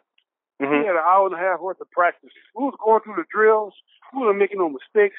Mhm. 0.61 0.69
we 0.81 0.85
had 0.85 0.95
an 0.95 1.03
hour 1.05 1.25
and 1.27 1.35
a 1.35 1.37
half 1.37 1.59
worth 1.59 1.79
of 1.81 1.89
practice. 1.91 2.31
We 2.55 2.63
was 2.65 2.75
going 2.79 3.01
through 3.01 3.15
the 3.15 3.25
drills. 3.31 3.73
We 4.13 4.21
weren't 4.21 4.37
making 4.37 4.59
no 4.59 4.69
mistakes. 4.69 5.17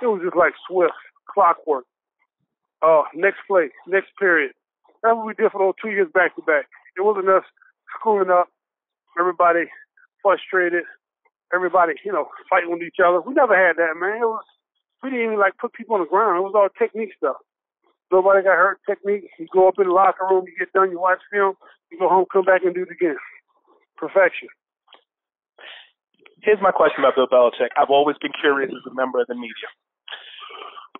It 0.00 0.06
was 0.06 0.22
just 0.22 0.36
like 0.36 0.54
swift 0.66 0.94
clockwork. 1.26 1.84
Uh, 2.82 3.04
next 3.14 3.40
play, 3.46 3.70
next 3.86 4.10
period. 4.18 4.52
That's 5.02 5.14
what 5.16 5.26
we 5.26 5.34
did 5.34 5.52
for 5.52 5.58
those 5.58 5.74
two 5.80 5.90
years 5.90 6.10
back 6.12 6.34
to 6.36 6.42
back. 6.42 6.68
It 6.96 7.02
wasn't 7.02 7.28
us 7.28 7.44
screwing 7.94 8.30
up. 8.30 8.48
Everybody 9.18 9.70
frustrated. 10.22 10.84
Everybody, 11.52 11.94
you 12.04 12.12
know, 12.12 12.30
fighting 12.48 12.70
with 12.70 12.82
each 12.82 12.98
other. 12.98 13.20
We 13.20 13.34
never 13.34 13.54
had 13.54 13.76
that, 13.76 13.96
man. 13.96 14.16
It 14.22 14.26
was 14.26 14.44
we 15.02 15.10
didn't 15.10 15.26
even 15.26 15.38
like 15.38 15.56
put 15.58 15.72
people 15.74 15.94
on 15.96 16.00
the 16.00 16.06
ground. 16.08 16.38
It 16.38 16.42
was 16.42 16.54
all 16.54 16.68
technique 16.70 17.12
stuff. 17.16 17.36
Nobody 18.12 18.44
got 18.44 18.60
hurt. 18.60 18.78
Technique. 18.84 19.32
You 19.40 19.48
go 19.52 19.68
up 19.68 19.80
in 19.80 19.88
the 19.88 19.92
locker 19.96 20.28
room, 20.28 20.44
you 20.44 20.52
get 20.58 20.72
done, 20.76 20.92
you 20.92 21.00
watch 21.00 21.24
film, 21.32 21.56
you 21.90 21.98
go 21.98 22.08
home, 22.08 22.26
come 22.30 22.44
back 22.44 22.60
and 22.62 22.74
do 22.74 22.84
it 22.84 22.92
again. 22.92 23.16
Perfection. 23.96 24.52
Here's 26.44 26.60
my 26.60 26.74
question 26.74 27.00
about 27.00 27.16
Bill 27.16 27.30
Belichick. 27.30 27.72
I've 27.78 27.88
always 27.88 28.18
been 28.20 28.34
curious 28.36 28.68
as 28.68 28.84
a 28.84 28.94
member 28.94 29.22
of 29.22 29.30
the 29.32 29.34
media. 29.38 29.70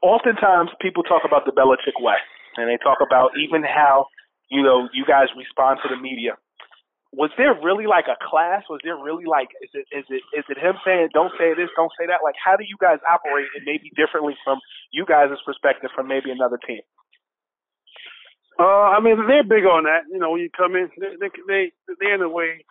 Oftentimes, 0.00 0.70
people 0.80 1.02
talk 1.02 1.22
about 1.26 1.44
the 1.44 1.52
Belichick 1.52 1.98
way, 2.00 2.16
and 2.56 2.70
they 2.70 2.78
talk 2.80 2.98
about 3.04 3.36
even 3.36 3.62
how 3.62 4.06
you 4.48 4.62
know 4.62 4.88
you 4.94 5.04
guys 5.04 5.28
respond 5.36 5.80
to 5.82 5.90
the 5.90 6.00
media. 6.00 6.38
Was 7.12 7.28
there 7.36 7.52
really 7.52 7.84
like 7.84 8.08
a 8.08 8.16
class? 8.22 8.64
Was 8.70 8.80
there 8.86 8.96
really 8.96 9.26
like 9.26 9.52
is 9.60 9.70
it 9.74 9.84
is 9.92 10.06
it 10.08 10.22
is 10.32 10.46
it 10.48 10.56
him 10.56 10.80
saying 10.86 11.10
don't 11.12 11.34
say 11.36 11.52
this, 11.58 11.68
don't 11.76 11.92
say 11.98 12.06
that? 12.06 12.24
Like 12.24 12.38
how 12.38 12.56
do 12.56 12.64
you 12.64 12.78
guys 12.80 13.02
operate 13.04 13.50
and 13.52 13.66
maybe 13.66 13.90
differently 13.98 14.38
from 14.46 14.62
you 14.94 15.04
guys' 15.04 15.36
perspective 15.44 15.90
from 15.94 16.08
maybe 16.08 16.30
another 16.30 16.56
team? 16.56 16.80
Uh, 18.58 18.92
I 18.94 19.00
mean, 19.00 19.16
they're 19.26 19.44
big 19.44 19.64
on 19.64 19.84
that. 19.84 20.02
You 20.10 20.18
know, 20.18 20.30
when 20.30 20.40
you 20.40 20.50
come 20.50 20.76
in, 20.76 20.90
they 20.98 21.16
they 21.20 21.30
they 21.48 21.72
they 22.00 22.12
in 22.12 22.22
a 22.22 22.28
way 22.28 22.64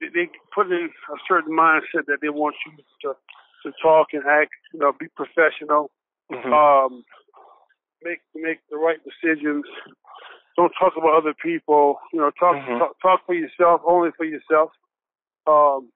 they, 0.00 0.08
they 0.08 0.30
put 0.54 0.66
in 0.66 0.90
a 1.12 1.16
certain 1.28 1.56
mindset 1.56 2.06
that 2.06 2.18
they 2.20 2.28
want 2.28 2.56
you 2.66 2.72
to 3.02 3.16
to 3.62 3.72
talk 3.82 4.08
and 4.12 4.24
act. 4.26 4.50
You 4.72 4.80
know, 4.80 4.92
be 4.98 5.06
professional. 5.14 5.90
Mm-hmm. 6.32 6.52
Um, 6.52 7.04
make 8.02 8.20
make 8.34 8.58
the 8.70 8.76
right 8.76 8.98
decisions. 9.04 9.64
Don't 10.56 10.72
talk 10.78 10.94
about 10.96 11.16
other 11.16 11.34
people. 11.34 11.98
You 12.12 12.20
know, 12.20 12.30
talk 12.38 12.56
Mhm. 12.56 12.78
talk, 12.78 12.96
talk 13.00 13.26
for 13.26 13.34
yourself, 13.34 13.82
only 13.86 14.10
for 14.16 14.24
yourself. 14.24 14.72
Um, 15.46 15.92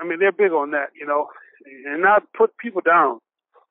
I 0.00 0.04
mean, 0.04 0.18
they're 0.18 0.32
big 0.32 0.52
on 0.52 0.72
that. 0.72 0.90
You 0.94 1.06
know, 1.06 1.30
and 1.86 2.02
not 2.02 2.24
put 2.36 2.56
people 2.58 2.82
down. 2.82 3.20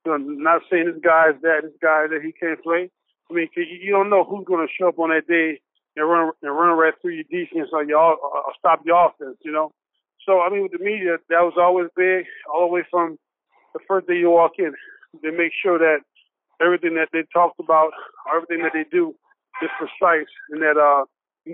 You 0.06 0.12
know, 0.12 0.18
not 0.18 0.62
saying 0.70 0.86
this 0.86 1.02
guy's 1.04 1.40
that, 1.42 1.62
this 1.64 1.78
guy 1.82 2.08
that 2.08 2.22
he 2.24 2.32
can't 2.32 2.62
play. 2.64 2.90
I 3.30 3.34
mean, 3.34 3.48
'cause 3.48 3.66
you 3.68 3.92
don't 3.92 4.10
know 4.10 4.24
who's 4.24 4.46
going 4.46 4.66
to 4.66 4.74
show 4.74 4.90
up 4.90 5.00
on 5.00 5.10
that 5.10 5.28
day 5.28 5.60
and 5.96 6.10
run 6.10 6.32
and 6.42 6.56
run 6.58 6.78
right 6.78 6.94
through 7.02 7.14
your 7.14 7.24
defense 7.30 7.70
or 7.72 7.84
your 7.84 8.18
or 8.18 8.54
stop 8.58 8.86
your 8.86 9.08
offense. 9.08 9.38
You 9.42 9.52
know. 9.52 9.72
So 10.26 10.42
I 10.42 10.50
mean, 10.50 10.64
with 10.64 10.72
the 10.72 10.80
media, 10.80 11.18
that 11.30 11.42
was 11.42 11.54
always 11.58 11.90
big, 11.96 12.26
all 12.54 12.68
the 12.68 12.74
way 12.74 12.84
from 12.90 13.18
the 13.74 13.80
first 13.88 14.08
day 14.08 14.18
you 14.18 14.30
walk 14.30 14.54
in. 14.60 14.74
They 15.22 15.32
make 15.32 15.52
sure 15.54 15.78
that 15.78 16.00
everything 16.62 16.96
that 16.96 17.10
they 17.12 17.24
talked 17.34 17.60
about, 17.60 17.92
everything 18.34 18.64
that 18.64 18.74
they 18.74 18.86
do, 18.90 19.16
is 19.62 19.70
precise, 19.78 20.30
and 20.50 20.62
that 20.62 20.78
uh, 20.78 21.06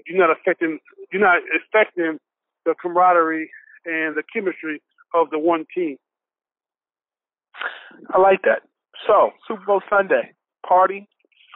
you're 0.05 0.17
not 0.17 0.31
affecting, 0.31 0.79
you're 1.11 1.21
not 1.21 1.41
affecting 1.55 2.19
the 2.65 2.75
camaraderie 2.81 3.49
and 3.85 4.15
the 4.15 4.23
chemistry 4.33 4.81
of 5.13 5.29
the 5.31 5.39
one 5.39 5.65
team. 5.75 5.97
I 8.13 8.19
like 8.19 8.41
that. 8.43 8.61
So 9.07 9.31
Super 9.47 9.65
Bowl 9.65 9.81
Sunday 9.89 10.33
party. 10.67 11.07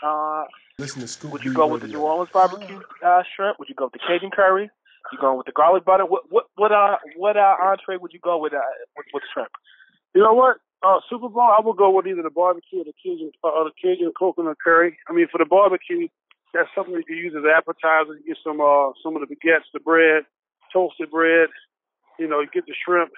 Uh, 0.04 0.44
Listen 0.80 1.02
to 1.02 1.08
Scoop 1.08 1.32
would 1.32 1.44
you 1.46 1.54
go 1.54 1.68
with 1.68 1.82
the 1.82 1.88
Radio. 1.88 2.00
New 2.00 2.06
Orleans 2.06 2.30
barbecue 2.34 2.82
uh, 3.06 3.24
shrimp? 3.36 3.58
Would 3.60 3.70
you 3.70 3.76
go 3.76 3.86
with 3.86 3.94
the 3.94 4.04
Cajun 4.06 4.32
curry? 4.32 4.70
You 5.12 5.18
going 5.20 5.38
with 5.38 5.46
the 5.46 5.52
garlic 5.52 5.86
butter? 5.86 6.06
What 6.06 6.24
what 6.30 6.46
what 6.56 6.72
uh 6.72 6.96
what 7.18 7.38
uh 7.38 7.56
entree 7.62 7.98
would 7.98 8.14
you 8.14 8.20
go 8.24 8.38
with 8.38 8.54
uh 8.54 8.60
with, 8.98 9.06
with 9.14 9.24
shrimp? 9.34 9.52
You 10.16 10.24
know 10.24 10.34
what? 10.34 10.58
Uh, 10.82 11.00
Super 11.10 11.30
Bowl, 11.30 11.48
I 11.48 11.62
would 11.64 11.78
go 11.78 11.92
with 11.96 12.08
either 12.08 12.24
the 12.24 12.30
barbecue 12.30 12.82
or 12.82 12.84
the 12.84 12.94
Cajun 13.04 13.32
uh, 13.44 13.48
or 13.48 13.66
the 13.66 13.76
Cajun 13.82 14.12
coconut 14.18 14.58
curry. 14.64 14.98
I 15.08 15.14
mean, 15.14 15.28
for 15.32 15.38
the 15.38 15.46
barbecue, 15.46 16.08
that's 16.54 16.70
something 16.76 16.96
you 16.96 17.04
can 17.04 17.18
use 17.18 17.34
as 17.38 17.44
an 17.44 17.52
appetizer. 17.56 18.16
You 18.16 18.34
get 18.34 18.38
some 18.44 18.60
uh 18.60 18.92
some 19.04 19.16
of 19.16 19.22
the 19.22 19.30
baguettes, 19.30 19.70
the 19.74 19.80
bread, 19.80 20.24
toasted 20.72 21.12
bread. 21.12 21.50
You 22.18 22.28
know, 22.28 22.40
you 22.40 22.48
get 22.54 22.66
the 22.66 22.74
shrimp. 22.74 23.12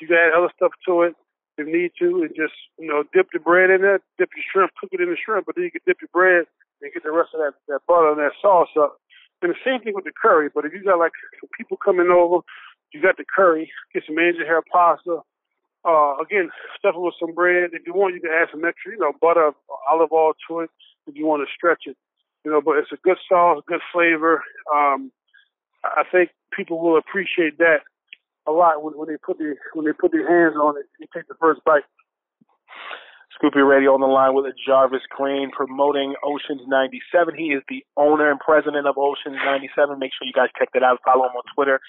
You 0.00 0.06
can 0.06 0.16
add 0.16 0.36
other 0.36 0.52
stuff 0.56 0.72
to 0.86 1.02
it 1.02 1.14
if 1.58 1.66
need 1.66 1.92
to, 1.98 2.22
and 2.22 2.32
just 2.34 2.54
you 2.78 2.88
know 2.88 3.04
dip 3.12 3.28
the 3.32 3.40
bread 3.40 3.70
in 3.70 3.84
it, 3.84 4.02
dip 4.18 4.30
your 4.36 4.44
shrimp, 4.52 4.72
cook 4.80 4.90
it 4.92 5.00
in 5.00 5.10
the 5.10 5.16
shrimp, 5.16 5.46
but 5.46 5.54
then 5.54 5.64
you 5.64 5.70
can 5.70 5.84
dip 5.86 6.00
your 6.00 6.12
bread 6.12 6.46
and 6.80 6.92
get 6.92 7.02
the 7.02 7.12
rest 7.12 7.30
of 7.34 7.40
that 7.40 7.54
that 7.68 7.80
butter 7.86 8.10
and 8.10 8.18
that 8.18 8.32
sauce 8.40 8.72
up. 8.78 8.98
And 9.42 9.50
the 9.50 9.58
same 9.66 9.80
thing 9.80 9.94
with 9.94 10.04
the 10.04 10.14
curry. 10.14 10.48
But 10.54 10.64
if 10.64 10.72
you 10.72 10.84
got 10.84 10.98
like 10.98 11.12
some 11.40 11.50
people 11.58 11.76
coming 11.76 12.08
over, 12.08 12.46
you 12.92 13.02
got 13.02 13.16
the 13.16 13.24
curry. 13.24 13.70
Get 13.92 14.04
some 14.06 14.18
angel 14.18 14.46
hair 14.46 14.62
pasta. 14.72 15.20
Uh, 15.84 16.14
again, 16.22 16.50
stuff 16.78 16.94
it 16.94 17.00
with 17.00 17.14
some 17.18 17.34
bread. 17.34 17.70
If 17.72 17.82
you 17.86 17.92
want, 17.92 18.14
you 18.14 18.20
can 18.20 18.30
add 18.30 18.48
some 18.52 18.64
extra, 18.64 18.92
you 18.92 18.98
know, 18.98 19.12
butter, 19.20 19.50
olive 19.90 20.12
oil 20.12 20.32
to 20.46 20.60
it 20.60 20.70
if 21.08 21.16
you 21.16 21.26
want 21.26 21.42
to 21.42 21.52
stretch 21.52 21.84
it. 21.86 21.96
You 22.44 22.52
know, 22.52 22.60
but 22.60 22.78
it's 22.78 22.92
a 22.92 23.02
good 23.02 23.18
sauce, 23.28 23.62
good 23.66 23.80
flavor. 23.92 24.42
Um, 24.72 25.10
I 25.84 26.04
think 26.10 26.30
people 26.56 26.80
will 26.80 26.98
appreciate 26.98 27.58
that 27.58 27.82
a 28.46 28.52
lot 28.52 28.82
when, 28.82 28.94
when 28.98 29.08
they 29.08 29.18
put 29.18 29.38
their 29.38 29.56
when 29.74 29.86
they 29.86 29.92
put 29.92 30.12
their 30.12 30.26
hands 30.26 30.56
on 30.56 30.76
it 30.76 30.86
and 31.00 31.08
take 31.14 31.28
the 31.28 31.38
first 31.38 31.62
bite. 31.64 31.86
Scoop 33.38 33.54
B 33.54 33.60
Radio 33.60 33.94
on 33.96 34.00
the 34.04 34.10
line 34.10 34.38
with 34.38 34.46
Jarvis 34.54 35.02
Green 35.10 35.50
promoting 35.50 36.14
Oceans 36.22 36.62
97. 36.68 37.34
He 37.34 37.56
is 37.56 37.62
the 37.66 37.82
owner 37.96 38.30
and 38.30 38.38
president 38.38 38.86
of 38.86 38.94
Oceans 39.00 39.40
97. 39.40 39.98
Make 39.98 40.12
sure 40.14 40.28
you 40.28 40.36
guys 40.36 40.52
check 40.54 40.70
that 40.74 40.84
out. 40.84 41.00
Follow 41.02 41.26
him 41.26 41.34
on 41.34 41.46
Twitter 41.56 41.80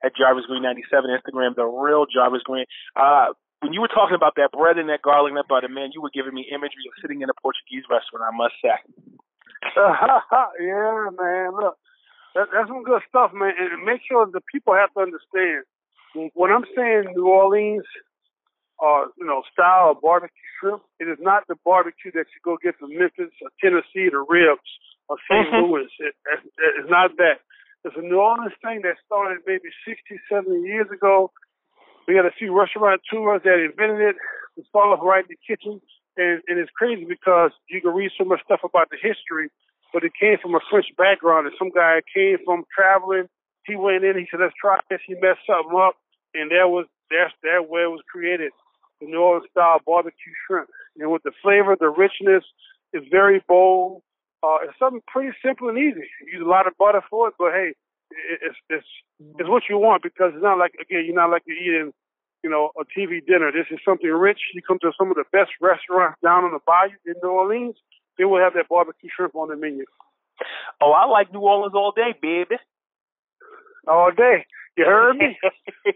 at 0.00 0.16
Jarvis 0.16 0.46
Green 0.46 0.62
97, 0.62 1.10
Instagram 1.10 1.54
the 1.54 1.66
real 1.66 2.06
Jarvis 2.06 2.42
Green. 2.46 2.64
Uh, 2.96 3.34
when 3.60 3.72
you 3.72 3.80
were 3.80 3.92
talking 3.92 4.18
about 4.18 4.34
that 4.36 4.50
bread 4.50 4.78
and 4.78 4.90
that 4.90 5.02
garlic 5.02 5.30
and 5.30 5.38
that 5.38 5.46
butter, 5.46 5.68
man, 5.68 5.94
you 5.94 6.02
were 6.02 6.10
giving 6.10 6.34
me 6.34 6.50
imagery 6.50 6.86
of 6.90 6.94
sitting 6.98 7.22
in 7.22 7.30
a 7.30 7.36
Portuguese 7.38 7.86
restaurant. 7.86 8.26
I 8.26 8.34
must 8.34 8.58
say. 8.58 8.74
yeah, 10.66 11.12
man. 11.14 11.54
Look, 11.54 11.78
that, 12.34 12.50
that's 12.50 12.66
some 12.66 12.82
good 12.82 13.02
stuff, 13.06 13.30
man. 13.30 13.54
And 13.54 13.86
make 13.86 14.02
sure 14.02 14.26
the 14.26 14.42
people 14.50 14.74
have 14.74 14.90
to 14.94 15.06
understand 15.06 15.62
when 16.34 16.50
I'm 16.52 16.64
saying 16.76 17.12
New 17.14 17.28
Orleans, 17.28 17.84
uh, 18.82 19.06
you 19.16 19.26
know, 19.26 19.42
style 19.52 19.92
of 19.92 20.00
barbecue 20.00 20.36
shrimp, 20.60 20.82
it 21.00 21.08
is 21.08 21.18
not 21.20 21.44
the 21.48 21.56
barbecue 21.64 22.10
that 22.12 22.26
you 22.34 22.40
go 22.44 22.56
get 22.62 22.76
from 22.78 22.90
Memphis 22.96 23.32
or 23.42 23.50
Tennessee, 23.60 24.10
the 24.10 24.24
ribs 24.28 24.68
or 25.08 25.16
saint 25.30 25.48
Mhm. 25.48 25.68
Louis. 25.68 25.88
It, 25.98 26.14
it, 26.26 26.40
it's 26.78 26.90
not 26.90 27.16
that. 27.16 27.40
It's 27.84 27.96
a 27.96 28.00
New 28.00 28.20
Orleans 28.20 28.54
thing 28.62 28.82
that 28.82 28.96
started 29.06 29.42
maybe 29.46 29.70
60, 29.86 30.20
70 30.30 30.60
years 30.62 30.90
ago. 30.90 31.32
We 32.06 32.14
had 32.14 32.26
a 32.26 32.32
few 32.32 32.52
restaurant 32.56 33.00
restaurateurs 33.02 33.42
that 33.44 33.58
invented 33.58 34.00
it. 34.00 34.16
It 34.56 34.66
started 34.68 35.02
right 35.02 35.24
in 35.24 35.30
the 35.30 35.38
kitchen. 35.46 35.80
And, 36.16 36.42
and 36.46 36.58
it's 36.58 36.70
crazy 36.76 37.04
because 37.04 37.52
you 37.70 37.80
can 37.80 37.94
read 37.94 38.10
so 38.18 38.24
much 38.24 38.42
stuff 38.44 38.60
about 38.64 38.90
the 38.90 38.98
history, 39.00 39.48
but 39.92 40.04
it 40.04 40.12
came 40.18 40.36
from 40.42 40.54
a 40.54 40.60
French 40.70 40.86
background. 40.98 41.46
And 41.46 41.56
some 41.58 41.70
guy 41.70 42.02
came 42.14 42.38
from 42.44 42.64
traveling. 42.74 43.28
He 43.66 43.76
went 43.76 44.04
in, 44.04 44.18
he 44.18 44.26
said, 44.30 44.40
let's 44.40 44.54
try 44.60 44.80
this. 44.90 45.00
He 45.06 45.14
messed 45.14 45.46
something 45.46 45.76
up. 45.76 45.96
And 46.34 46.50
that 46.50 46.68
was, 46.68 46.86
that's, 47.10 47.32
that 47.42 47.68
where 47.68 47.84
it 47.84 47.94
was 47.94 48.02
created. 48.10 48.52
The 49.00 49.06
New 49.06 49.20
Orleans 49.20 49.46
style 49.50 49.80
barbecue 49.86 50.32
shrimp. 50.46 50.68
And 50.98 51.10
with 51.10 51.22
the 51.22 51.32
flavor, 51.42 51.76
the 51.78 51.90
richness, 51.90 52.44
it's 52.92 53.06
very 53.10 53.42
bold. 53.46 54.02
Uh, 54.42 54.58
it's 54.64 54.78
something 54.78 55.02
pretty 55.06 55.36
simple 55.44 55.68
and 55.68 55.78
easy. 55.78 56.06
You 56.26 56.38
use 56.38 56.46
a 56.46 56.48
lot 56.48 56.66
of 56.66 56.76
butter 56.78 57.02
for 57.08 57.28
it, 57.28 57.34
but 57.38 57.52
hey, 57.52 57.74
it's, 58.42 58.58
it's, 58.68 58.86
it's 59.38 59.48
what 59.48 59.62
you 59.70 59.78
want 59.78 60.02
because 60.02 60.32
it's 60.34 60.42
not 60.42 60.58
like, 60.58 60.74
again, 60.80 61.04
you're 61.06 61.14
not 61.14 61.30
like 61.30 61.42
you're 61.46 61.56
eating 61.56 61.92
you 62.42 62.50
know, 62.50 62.70
a 62.78 62.82
TV 62.82 63.24
dinner. 63.24 63.52
This 63.52 63.70
is 63.70 63.78
something 63.84 64.10
rich. 64.10 64.40
You 64.54 64.62
come 64.66 64.78
to 64.80 64.90
some 64.98 65.10
of 65.10 65.16
the 65.16 65.24
best 65.32 65.50
restaurants 65.60 66.18
down 66.22 66.44
on 66.44 66.50
the 66.50 66.58
bayou 66.66 66.98
in 67.06 67.14
New 67.22 67.30
Orleans, 67.30 67.76
they 68.18 68.24
will 68.24 68.40
have 68.40 68.54
that 68.54 68.68
barbecue 68.68 69.08
shrimp 69.14 69.34
on 69.34 69.48
the 69.48 69.56
menu 69.56 69.84
Oh, 70.80 70.90
I 70.90 71.06
like 71.06 71.32
New 71.32 71.40
Orleans 71.40 71.74
all 71.74 71.92
day, 71.92 72.14
baby. 72.20 72.56
All 73.88 74.10
day. 74.10 74.46
You 74.76 74.84
heard 74.86 75.16
me? 75.16 75.36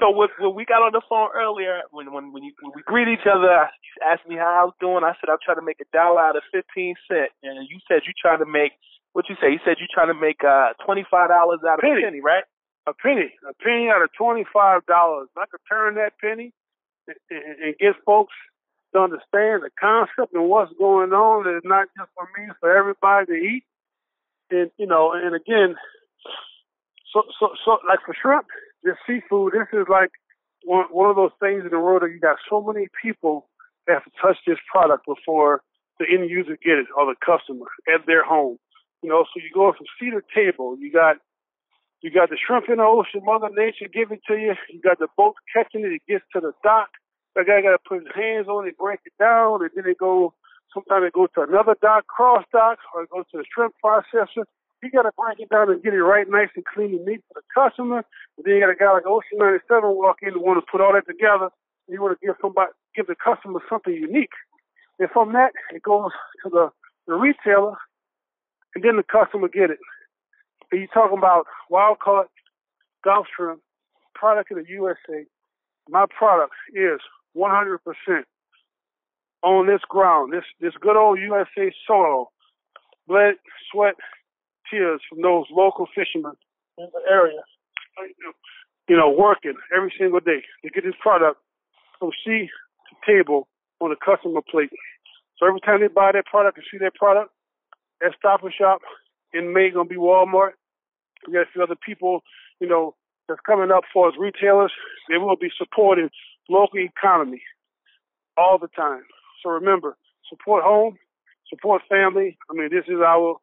so 0.00 0.10
when, 0.10 0.28
when 0.40 0.54
we 0.54 0.64
got 0.64 0.82
on 0.82 0.90
the 0.92 1.02
phone 1.08 1.30
earlier, 1.34 1.82
when 1.92 2.12
when 2.12 2.32
when, 2.32 2.42
you, 2.42 2.52
when 2.60 2.72
we 2.74 2.82
greet 2.82 3.06
each 3.06 3.26
other, 3.26 3.70
you 3.70 3.92
asked 4.02 4.26
me 4.26 4.34
how 4.34 4.50
I 4.50 4.64
was 4.66 4.74
doing. 4.80 5.04
I 5.04 5.14
said 5.20 5.30
I'm 5.30 5.38
trying 5.44 5.62
to 5.62 5.66
make 5.66 5.78
a 5.78 5.86
dollar 5.94 6.20
out 6.20 6.36
of 6.36 6.42
fifteen 6.50 6.96
cent, 7.06 7.30
and 7.42 7.68
you 7.70 7.78
said 7.86 8.02
you 8.06 8.12
trying 8.18 8.40
to 8.42 8.50
make 8.50 8.72
what 9.12 9.28
you 9.28 9.36
say. 9.40 9.52
You 9.52 9.62
said 9.64 9.78
you 9.78 9.86
trying 9.86 10.10
to 10.10 10.18
make 10.18 10.42
uh 10.42 10.74
twenty 10.84 11.06
five 11.06 11.30
dollars 11.30 11.60
out 11.62 11.78
of 11.78 11.86
Penny. 11.86 12.02
a 12.02 12.04
penny, 12.10 12.20
right? 12.20 12.44
a 12.86 12.94
penny, 12.94 13.30
a 13.48 13.54
penny 13.62 13.88
out 13.88 14.02
of 14.02 14.10
twenty-five 14.16 14.86
dollars. 14.86 15.28
I 15.36 15.44
could 15.50 15.60
turn 15.70 15.94
that 15.96 16.18
penny 16.20 16.52
and, 17.06 17.16
and, 17.30 17.56
and 17.62 17.78
get 17.78 17.94
folks 18.04 18.34
to 18.92 19.00
understand 19.00 19.62
the 19.62 19.70
concept 19.78 20.34
and 20.34 20.48
what's 20.48 20.72
going 20.78 21.12
on. 21.12 21.44
That 21.44 21.56
it's 21.56 21.66
not 21.66 21.88
just 21.96 22.10
for 22.14 22.26
me, 22.36 22.48
it's 22.50 22.58
for 22.60 22.74
everybody 22.74 23.26
to 23.26 23.32
eat. 23.32 23.64
And 24.50 24.70
you 24.78 24.86
know, 24.86 25.12
and 25.12 25.34
again, 25.34 25.76
so 27.12 27.22
so 27.38 27.50
so 27.64 27.78
like 27.86 28.00
for 28.04 28.14
shrimp, 28.14 28.46
this 28.82 28.96
seafood, 29.06 29.52
this 29.52 29.68
is 29.72 29.86
like 29.88 30.10
one 30.64 30.86
one 30.90 31.10
of 31.10 31.16
those 31.16 31.34
things 31.40 31.64
in 31.64 31.70
the 31.70 31.80
world 31.80 32.02
that 32.02 32.10
you 32.10 32.20
got 32.20 32.36
so 32.48 32.62
many 32.62 32.86
people 33.02 33.48
that 33.86 33.94
have 33.94 34.04
to 34.04 34.10
touch 34.20 34.36
this 34.46 34.58
product 34.70 35.06
before 35.06 35.62
the 35.98 36.06
end 36.08 36.30
user 36.30 36.56
get 36.62 36.78
it 36.78 36.86
or 36.96 37.06
the 37.06 37.18
customer 37.24 37.66
at 37.92 38.06
their 38.06 38.24
home. 38.24 38.58
You 39.02 39.08
know, 39.08 39.24
so 39.24 39.40
you 39.40 39.50
go 39.52 39.72
from 39.72 39.86
seat 39.98 40.12
to 40.12 40.22
table. 40.34 40.76
You 40.78 40.92
got 40.92 41.16
you 42.02 42.10
got 42.10 42.30
the 42.30 42.36
shrimp 42.36 42.68
in 42.68 42.78
the 42.78 42.88
ocean, 42.88 43.20
Mother 43.24 43.50
Nature 43.52 43.88
give 43.92 44.10
it 44.10 44.20
to 44.28 44.34
you. 44.34 44.54
You 44.70 44.80
got 44.80 44.98
the 44.98 45.08
boat 45.16 45.34
catching 45.52 45.84
it, 45.84 45.92
it 45.92 46.02
gets 46.08 46.24
to 46.32 46.40
the 46.40 46.52
dock. 46.64 46.88
The 47.36 47.44
guy 47.44 47.62
got 47.62 47.76
to 47.76 47.82
put 47.86 48.00
his 48.00 48.12
hands 48.14 48.48
on 48.48 48.66
it, 48.66 48.76
break 48.76 49.00
it 49.04 49.12
down, 49.18 49.62
and 49.62 49.70
then 49.74 49.84
it 49.86 49.98
go. 49.98 50.34
Sometimes 50.72 51.06
it 51.06 51.12
goes 51.12 51.28
to 51.34 51.42
another 51.42 51.74
dock, 51.82 52.06
cross 52.06 52.44
dock, 52.52 52.78
or 52.94 53.02
it 53.02 53.10
goes 53.10 53.24
to 53.32 53.38
the 53.38 53.44
shrimp 53.52 53.74
processor. 53.84 54.46
You 54.82 54.90
got 54.90 55.02
to 55.02 55.12
break 55.16 55.40
it 55.40 55.50
down 55.50 55.70
and 55.70 55.82
get 55.82 55.92
it 55.92 56.02
right, 56.02 56.26
nice 56.28 56.48
and 56.56 56.64
clean 56.64 56.96
and 56.96 57.04
neat 57.04 57.22
for 57.28 57.40
the 57.40 57.46
customer. 57.52 58.04
And 58.36 58.44
then 58.44 58.54
you 58.54 58.60
got 58.60 58.70
a 58.70 58.74
guy 58.74 58.92
like 58.92 59.06
Ocean 59.06 59.38
97 59.38 59.82
walk 59.84 60.18
in 60.22 60.32
and 60.32 60.42
want 60.42 60.58
to 60.58 60.70
put 60.70 60.80
all 60.80 60.94
that 60.94 61.06
together. 61.06 61.50
You 61.88 62.00
want 62.00 62.18
to 62.18 62.26
give 62.26 62.36
somebody, 62.40 62.72
give 62.96 63.06
the 63.06 63.16
customer 63.16 63.60
something 63.68 63.92
unique. 63.92 64.32
And 64.98 65.10
from 65.10 65.32
that, 65.32 65.52
it 65.74 65.82
goes 65.82 66.12
to 66.44 66.50
the 66.50 66.70
the 67.06 67.14
retailer, 67.14 67.76
and 68.74 68.84
then 68.84 68.96
the 68.96 69.02
customer 69.02 69.48
get 69.48 69.70
it. 69.70 69.78
And 70.70 70.80
you 70.80 70.86
talking 70.94 71.18
about 71.18 71.46
wild 71.68 71.98
caught 71.98 72.28
Gulf 73.02 73.26
shrimp, 73.34 73.60
product 74.14 74.52
of 74.52 74.58
the 74.58 74.70
USA. 74.70 75.26
My 75.88 76.06
product 76.16 76.52
is 76.72 77.00
100% 77.36 77.78
on 79.42 79.66
this 79.66 79.80
ground, 79.88 80.32
this 80.32 80.44
this 80.60 80.74
good 80.80 80.96
old 80.96 81.18
USA 81.18 81.72
soil, 81.86 82.30
blood, 83.08 83.34
sweat, 83.72 83.96
from 84.70 85.22
those 85.22 85.46
local 85.50 85.86
fishermen 85.94 86.32
in 86.78 86.88
the 86.92 87.02
area. 87.10 87.40
You 88.88 88.96
know, 88.96 89.10
working 89.10 89.54
every 89.76 89.92
single 89.98 90.20
day 90.20 90.42
to 90.64 90.70
get 90.70 90.84
this 90.84 90.94
product 91.00 91.40
from 91.98 92.10
sea 92.24 92.48
to 92.48 92.94
table 93.06 93.46
on 93.80 93.90
the 93.90 93.96
customer 93.96 94.40
plate. 94.48 94.70
So 95.38 95.46
every 95.46 95.60
time 95.60 95.80
they 95.80 95.88
buy 95.88 96.12
that 96.12 96.26
product 96.26 96.58
and 96.58 96.66
see 96.70 96.78
that 96.78 96.94
product, 96.94 97.30
at 98.04 98.12
Stop 98.18 98.42
and 98.42 98.52
Shop. 98.52 98.80
In 99.32 99.52
May, 99.52 99.70
going 99.70 99.86
to 99.88 99.94
be 99.94 100.00
Walmart. 100.00 100.52
We 101.26 101.34
got 101.34 101.42
a 101.42 101.52
few 101.52 101.62
other 101.62 101.76
people, 101.76 102.20
you 102.60 102.66
know, 102.66 102.94
that's 103.28 103.40
coming 103.46 103.70
up 103.70 103.84
for 103.92 104.08
us 104.08 104.14
retailers. 104.18 104.72
They 105.08 105.18
will 105.18 105.36
be 105.36 105.50
supporting 105.56 106.10
local 106.48 106.80
economy 106.80 107.42
all 108.36 108.58
the 108.58 108.68
time. 108.68 109.02
So 109.42 109.50
remember, 109.50 109.96
support 110.28 110.64
home, 110.64 110.96
support 111.48 111.82
family. 111.88 112.38
I 112.50 112.54
mean, 112.54 112.70
this 112.70 112.86
is 112.88 113.00
our 113.06 113.36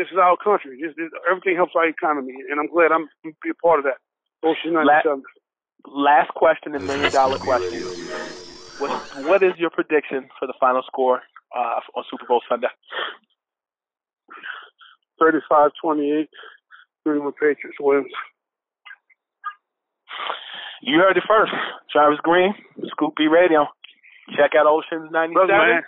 this 0.00 0.08
is 0.08 0.16
our 0.16 0.36
country. 0.40 0.80
This, 0.80 0.96
this 0.96 1.12
everything 1.30 1.56
helps 1.56 1.76
our 1.76 1.86
economy, 1.86 2.32
and 2.48 2.56
I'm 2.58 2.72
glad 2.72 2.88
I'm 2.90 3.04
be 3.44 3.52
a 3.52 3.58
part 3.60 3.78
of 3.78 3.84
that. 3.84 4.00
Ocean 4.40 4.72
last, 4.72 5.06
last 5.84 6.32
question 6.32 6.74
and 6.74 6.86
million 6.86 7.12
dollar 7.12 7.36
question. 7.36 7.84
What 8.80 8.90
what 9.28 9.42
is 9.42 9.52
your 9.58 9.68
prediction 9.68 10.32
for 10.38 10.48
the 10.48 10.56
final 10.58 10.80
score 10.86 11.20
uh, 11.54 11.84
on 11.94 12.04
Super 12.10 12.24
Bowl 12.24 12.40
Sunday? 12.48 12.72
35-28, 15.20 16.28
New 17.04 17.12
England 17.12 17.34
Patriots 17.36 17.76
wins. 17.78 18.06
You 20.80 20.96
heard 20.96 21.18
it 21.18 21.24
first. 21.28 21.52
Travis 21.92 22.18
Green, 22.22 22.54
Scoop 22.88 23.12
B 23.18 23.26
Radio. 23.26 23.66
Check 24.34 24.52
out 24.56 24.64
Oceans 24.64 25.10
97. 25.12 25.34
Look, 25.34 25.48
man, 25.50 25.82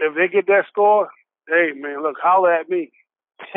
if 0.00 0.16
they 0.16 0.26
get 0.26 0.48
that 0.48 0.64
score, 0.66 1.08
hey, 1.48 1.72
man, 1.74 2.02
look, 2.02 2.16
holler 2.22 2.52
at 2.52 2.68
me. 2.68 2.90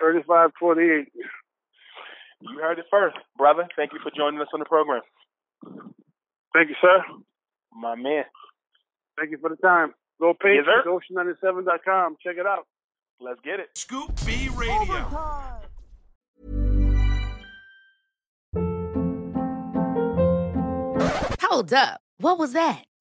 35 0.00 0.50
48. 0.58 1.12
You 2.40 2.58
heard 2.60 2.78
it 2.78 2.84
first, 2.90 3.16
brother. 3.36 3.66
Thank 3.76 3.92
you 3.92 3.98
for 4.02 4.10
joining 4.16 4.40
us 4.40 4.48
on 4.52 4.60
the 4.60 4.66
program. 4.66 5.02
Thank 6.52 6.68
you, 6.68 6.76
sir. 6.80 7.02
My 7.72 7.94
man. 7.94 8.24
Thank 9.18 9.30
you 9.30 9.38
for 9.38 9.50
the 9.50 9.56
time. 9.56 9.94
Go 10.20 10.34
page 10.34 10.64
yes, 10.66 10.86
ocean97.com. 10.86 12.16
Check 12.22 12.36
it 12.38 12.46
out. 12.46 12.66
Let's 13.20 13.40
get 13.44 13.60
it. 13.60 13.68
Scoop 13.76 14.12
B 14.24 14.48
Radio. 14.54 15.08
Hold 21.40 21.72
up. 21.72 22.00
What 22.18 22.38
was 22.38 22.52
that? 22.52 22.84